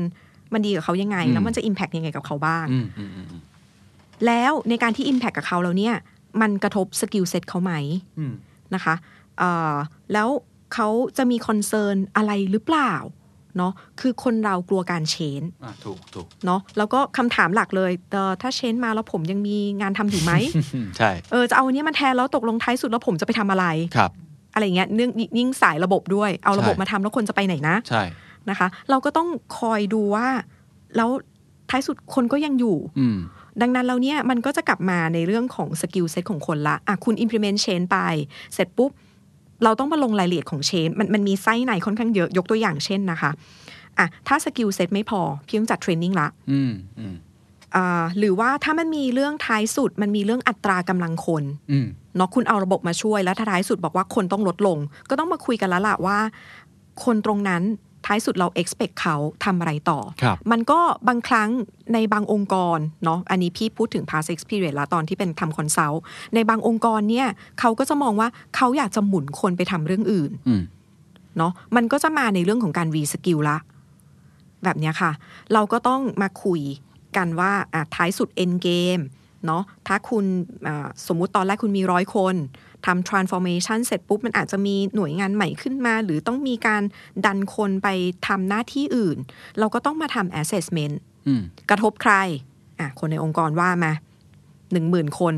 [0.52, 3.42] มันดีกับเขายังไงอืมแล้วมันจะ impact ยังไงกับเขาบ้างอืมอืมอืม
[4.26, 5.94] แล้วในการที่ impact กับเขาแล้วเนี่ย
[6.40, 7.72] มันกระทบ skill set เขาไหม
[8.18, 8.32] อืม
[8.74, 8.94] นะคะ
[9.38, 9.74] เอ่อ
[10.12, 10.28] แล้ว
[10.74, 12.92] เขาจะมี concern อะไรหรือเปล่า
[13.56, 20.32] เนาะคือคนเรากลัวการ changeอะถูกถูกเนาะแล้วก็คำถามหลักเลยเอ่อถ้า change มาแล้วผมยังมีงานทำอยู่ไหม
[20.74, 24.10] อืมใช่เออจะเอาอันเนี้ยมาแทนแล้วตกลงท้ายสุดแล้วผมจะไปทำอะไรครับ
[24.54, 28.02] อะไรเงี้ยเนื่องยิ่งสายระบบด้วยเอาระบบใช่มาทำแล้วคนจะไปไหนนะใช่
[28.50, 29.28] นะคะ เราก็ต้อง
[29.58, 30.26] คอยดูว่า
[30.96, 31.10] แล้ว
[31.70, 33.18] ท้ายสุดคนก็ยังอยู่อืม
[33.62, 37.98] ดังนั้นแล้วเนี่ยมันก็จะกลับมาในเรื่องของ skill set ของคนละอะคุณ implement change ไป
[38.54, 38.90] เสร็จปุ๊บ
[39.64, 43.30] เราต้องมาลงรายละเอียดของ change มันมันมีไส้ในค่อนข้างเยอะยกตัวอย่างเช่นนะคะ
[43.98, 47.14] อะถ้า skill set ไม่พอพี่ต้องจัด training ละอืมอืม
[47.76, 51.86] อ่าหรือว่าถ้ามันมีเรื่องท้ายสุดมันมีเรื่องอัตรากำลังคนอืม
[52.16, 54.78] เนาะคุณเอาระบบมาช่วยแล้วถ้าท้ายสุดบอกว่าคนต้องลดลง
[55.10, 56.18] ก็ต้องมาคุยกันแล้วล่ะว่า
[57.04, 57.62] คนตรงนั้น
[58.12, 61.50] ท้ายสุดเรา expect เขาทำอะไรต่อครับมันก็บางครั้ง
[61.94, 66.02] ในบางองค์กรเนาะอันนี้พี่พูดถึง past experience แล้วตอนที่เป็นทำ consult
[66.34, 67.28] ในบางองค์กรเนี่ย
[67.60, 70.62] เขาก็จะมองว่าเขาอยากจะหมุนคนไปทำเรื่องอื่นอืม
[71.36, 73.58] เนาะมันก็จะมาในเรื่องของการ reskill ละ
[74.64, 75.12] แบบเนี้ยค่ะ
[75.52, 76.60] เราก็ต้องมาคุย
[77.16, 79.02] กันว่าอะท้ายสุด end game
[79.46, 80.24] เนาะถ้าคุณ
[80.66, 82.34] อ่าสมมุติตอนแรกคุณมีร้อยคน
[82.86, 86.82] ทำ transformation เสร็จปุ๊บ มันอาจจะมีหน่วยงานใหม่ขึ้นมา หรือต้องมีการ
[87.26, 87.88] ดันคนไป
[88.28, 89.16] ทำหน้าที่อื่น
[89.58, 90.94] เราก็ต้องมาทำ assessment
[91.26, 92.14] อืมกระทบใคร
[92.78, 93.92] อะคนในองค์กรว่ามา
[94.72, 95.34] หนึ่งหมื่นคน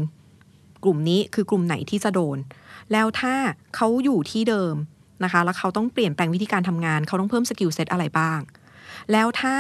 [0.84, 2.38] กลุ่มนี้คือกลุ่มไหนที่จะโดน
[2.92, 3.34] แล้วถ้า
[3.76, 4.74] เขาอยู่ที่เดิม
[5.24, 8.40] นะคะ แล้วเขาต้องเปลี่ยนแปลงวิธีการทำงาน เขาต้องเพิ่ม skill set อะไรบ้าง
[9.12, 9.56] แล้วถ้า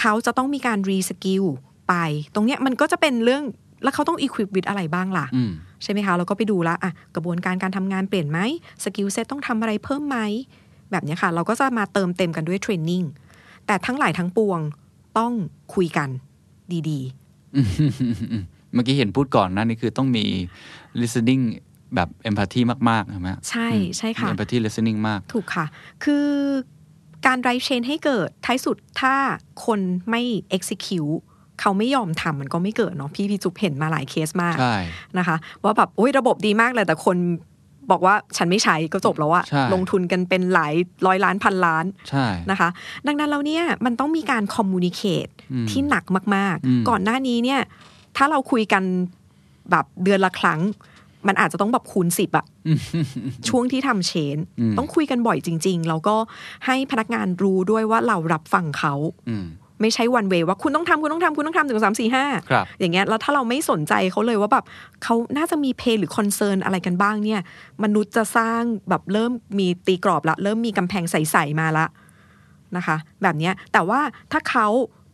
[0.00, 1.44] เขาจะต้องมีการ reskill
[1.88, 1.94] ไป
[2.34, 3.42] ตรงเนี้ยมันก็จะเป็นเรื่อง
[3.82, 5.52] แล้วเขาต้อง equip with อะไรบ้างล่ะอืม
[5.82, 8.38] ใช่ไหมคะ เราก็ไปดูละอะกระบวนการการทำงานเปลี่ยนไหม
[8.84, 10.18] skill set ต้องทำอะไรเพิ่มไหม
[10.90, 13.04] แบบเนี้ยค่ะ เราก็จะมาเติมเต็มกันด้วย training
[13.66, 14.60] แต่ทั้งหลายทั้งปวง
[15.18, 15.32] ต้อง
[15.74, 16.08] คุยกัน
[16.90, 17.00] ดี
[18.72, 20.24] เมื่อกี้เห็นพูดก่อนหนะนี่คือต้องมี
[21.00, 21.42] listening
[21.94, 25.66] แบบ empathy มากๆใช่ไหมใช่ใช่ค่ะมี empathy listening มาก ถูกค่ะ
[26.04, 26.26] คือ
[27.26, 29.14] การไรเชนให้เกิดท้ายสุดถ้า
[29.64, 30.22] คนไม่
[30.56, 31.18] execute
[31.60, 34.76] เขาไม่ยอมทำมันก็ไม่เกิดเนาะพี่พี่จุ๊บเห็นมาหลายเคสมากใช่
[35.18, 37.16] นะคะว่าแบบโอ้ยระบบดีมากเลย แต่คน
[37.90, 40.74] บอกว่าฉันไม่ใช้ก็จบแล้วอะใช่ลงทุนกันเป็นหลาย
[41.06, 42.68] ร้อยล้านพันล้านใช่นะคะ
[43.06, 46.04] ดังนั้นแล้วเนี่ยมันต้องมีการคอมมูนิเคตอืมที่หนัก
[46.36, 47.60] มากอืมๆก่อนหน้านี้เนี่ย
[48.16, 48.82] ถ้าเราคุยกัน
[49.70, 50.60] แบบเดือนละครั้ง
[51.26, 52.46] มันอาจจะต้องแบบคูณสิบอะ
[53.48, 56.16] ช่วงที่ทำ change อืมต้องคุยกันบ่อยจริง ๆ แล้วก็
[56.66, 58.94] ให้พนักงานรู้ด้วยว่าเรารับฟังเขา
[59.28, 59.46] อืม
[59.80, 64.64] ไม่ใช่ one way ว่าคุณต้องทำคุณต้องทำคุณต้องทำถึงสามสี่ห้าครับอย่างเงี้ยแล้วถ้าเราไม่สนใจเขาเลยว่าแบบ
[65.02, 67.40] เขาน่าจะมี pain หรือ concern อะไรกันบ้างเนี่ย
[67.84, 71.86] มนุษย์จะสร้างแบบเริ่มมีตีกรอบละเริ่มมีกำแพงใสๆมาละ
[72.76, 74.00] นะคะ แบบเนี้ยแต่ว่า
[74.32, 74.66] ถ้าเขา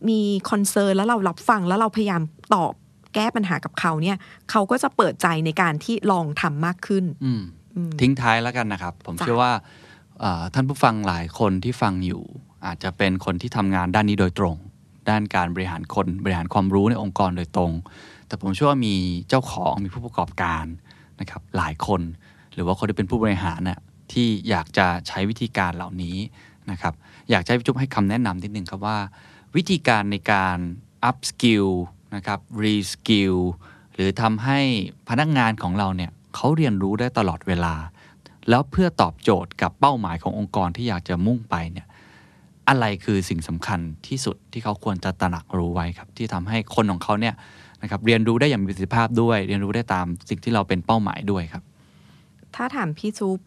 [0.09, 2.21] มี concern แล้วเรารับฟังแล้วเราพยายาม
[2.55, 2.73] ตอบ
[3.15, 4.17] แก้ปัญหากับเขาเนี่ย
[4.51, 7.43] เขาก็จะเปิดใจในการที่ลองทำมากขึ้นอืม
[8.01, 9.51] ทิ้งท้ายแล้วกันนะครับ ผมจ้ะเชื่อว่า
[10.19, 12.23] เอ่อท่านผู้ฟังหลายคนที่ฟังอยู่
[12.65, 14.55] อาจจะเป็นคนที่ทำงานด้านนี้โดยตรง
[15.09, 17.71] ด้านการบริหารคนบริหารความรู้ในองค์กรโดยตรง
[18.27, 18.95] แต่ผมเชื่อว่ามี
[19.29, 20.65] เจ้าของมีผู้ประกอบการ
[21.19, 22.01] นะครับหลายคน
[22.53, 23.79] หรือว่าคนที่เป็นผู้บริหารน่ะ
[24.11, 26.17] ที่อยากจะใช้วิธีการเหล่านี้
[26.71, 26.93] นะครับ
[27.29, 28.97] อยากให้พี่จุ๊บให้คำแนะนำนิดนึงครับว่า
[29.55, 30.57] วิธีการในการ
[31.09, 31.69] up skill
[32.15, 33.37] นะครับ re skill
[33.93, 34.59] หรือทำให้
[35.09, 37.75] พนักงานของเราเนี่ยเขาเรียนรู้ได้ตลอดเวลา
[38.49, 41.87] แล้วเพื่อตอบโจทย์กับเป้าหมายขององค์กรที่อยากจะมุ่งไปเนี่ย
[42.69, 47.35] อะไรคือสิ่งสำคัญที่สุดที่เขาควรจะตระหนักรู้ไว้ครับ ที่ทำให้คนของเขาเนี่ย
[47.81, 51.63] นะครับเรียนรู้ได้อย่างมีประสิทธิภาพด้วย เรียนรู้ได้ตามสิ่งที่เราเป็นเป้าหมายด้วยครับ
[52.55, 53.39] ถ้าถามพี่จุ๊บ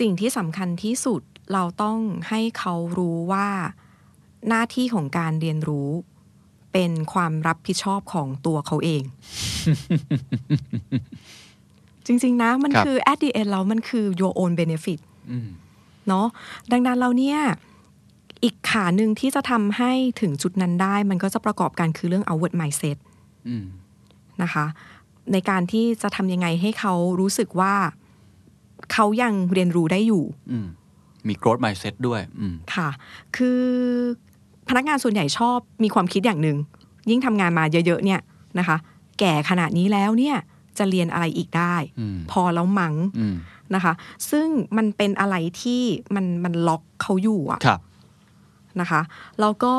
[0.00, 1.22] สิ่งที่สำคัญที่สุด
[1.52, 3.48] เราต้องให้เขารู้ว่า
[4.48, 5.90] หน้าที่ของการเรียนรู้
[6.72, 9.02] เป็นความรับผิดชอบของตัวเขาเอง
[12.06, 15.48] จริง ๆ นะ มันครับคือ at the end แล้วมันคือ your own benefit อืม
[16.08, 16.26] เนาะ
[16.72, 17.38] ดังนั้นเราเนี่ย
[18.44, 22.96] อีกขาหนึ่งที่จะทำให้ถึงจุดนั้นได้ มันก็จะประกอบกันคือเรื่อง outward mindset
[23.48, 23.64] อืม
[24.42, 24.64] นะคะ
[25.32, 27.74] ในการที่จะทำยังไงให้เขารู้สึกว่า
[28.92, 30.66] เขายังเรียนรู้ได้อยู่อืม
[31.28, 32.88] มี growth mindset ด้วยอืมค่ะ
[33.36, 33.60] คือ
[34.68, 36.56] พนักงานส่วนใหญ่ชอบมีความคิดอย่างหนึ่ง
[37.10, 38.20] ยิ่งทำงานมาเยอะๆเนี่ย
[38.58, 38.76] นะคะ
[39.20, 40.36] แก่ขนาดนี้แล้วเนี่ย
[40.78, 43.34] จะเรียนอะไรอีกได้อืมพอแล้วมัง้งอืม
[43.74, 43.92] นะคะ
[44.30, 45.82] ซึ่งมันเป็นอะไรที่
[46.14, 47.80] มันมันล็อกเขาอยู่อะครับ
[48.80, 49.00] นะคะ
[49.40, 49.74] แล้วก็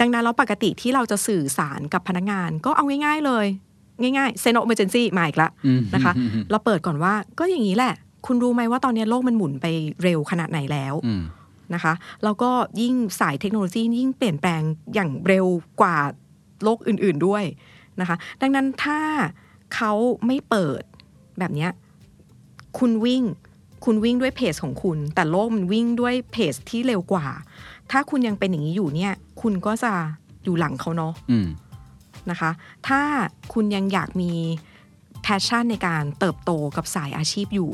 [0.00, 3.46] ดังนั้นแล้วปกติที่เราจะสื่อสารกับพนักงานก็เอาง่าย ๆเลย
[4.00, 7.94] ง่ายๆเซนโอเมอร์เจนซี่มาอีกละอืมนะคะอืมอืมเราเปิดก่อนว่าก็อย่างนี้แหละ
[8.26, 9.66] คุณรู้ไหมว่าตอนนี้โลกมันหมุนไป
[10.02, 11.22] เร็วขนาดไหนแล้วอืม
[11.74, 11.92] นะคะ
[12.24, 12.50] แล้วก็
[12.80, 14.62] ยิ่งสายเทคโนโลยียิ่งเปลี่ยนแปลง
[14.94, 15.46] อย่างเร็ว
[15.80, 15.96] กว่า
[16.64, 17.44] โลกอื่น ๆด้วย
[18.00, 19.00] นะคะ ดังนั้นถ้า
[19.74, 19.92] เขา
[20.26, 20.82] ไม่เปิด
[21.38, 21.70] แบบเนี้ย
[22.78, 23.22] คุณวิ่ง
[23.84, 27.26] คุณวิ่งด้วยเพจของคุณ แต่โลกมันวิ่งด้วยเพจที่เร็วกว่า
[27.96, 29.92] ถ้าคุณยังเป็นอย่างนี้อยู่เนี่ย คุณก็จะ
[30.44, 31.46] อยู่หลังเขาเนาะอืม
[32.30, 32.50] นะคะ
[32.88, 33.00] ถ้า
[33.52, 34.32] คุณยังอยากมี
[35.22, 37.70] passion ในการเติบโตกับสายอาชีพอยู่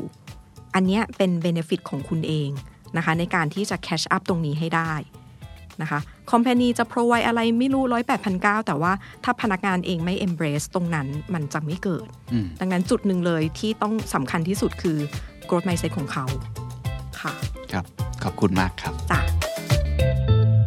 [0.75, 2.49] อันเนี้ยเป็น benefit ของคุณเอง
[2.97, 4.93] นะคะ ในการที่จะ catch up ตรงนี้ให้ได้
[5.81, 5.99] นะคะ
[6.31, 8.93] company จะ provide อะไรไม่รู้ร้อยแปดพันเก้าแต่ว่า
[9.23, 14.97] ถ้าพนักงานเองไม่ embrace ตรงนั้นมันจะไม่เกิดอืมดังนั้นจุดหนึ่งเลยที่ต้องสำคัญที่สุดคือ
[15.49, 16.25] growth mindset ของเขา
[17.21, 17.33] ค่ะ
[17.71, 17.85] ครับ
[18.23, 19.19] ขอบคุณมากครับจ้ะ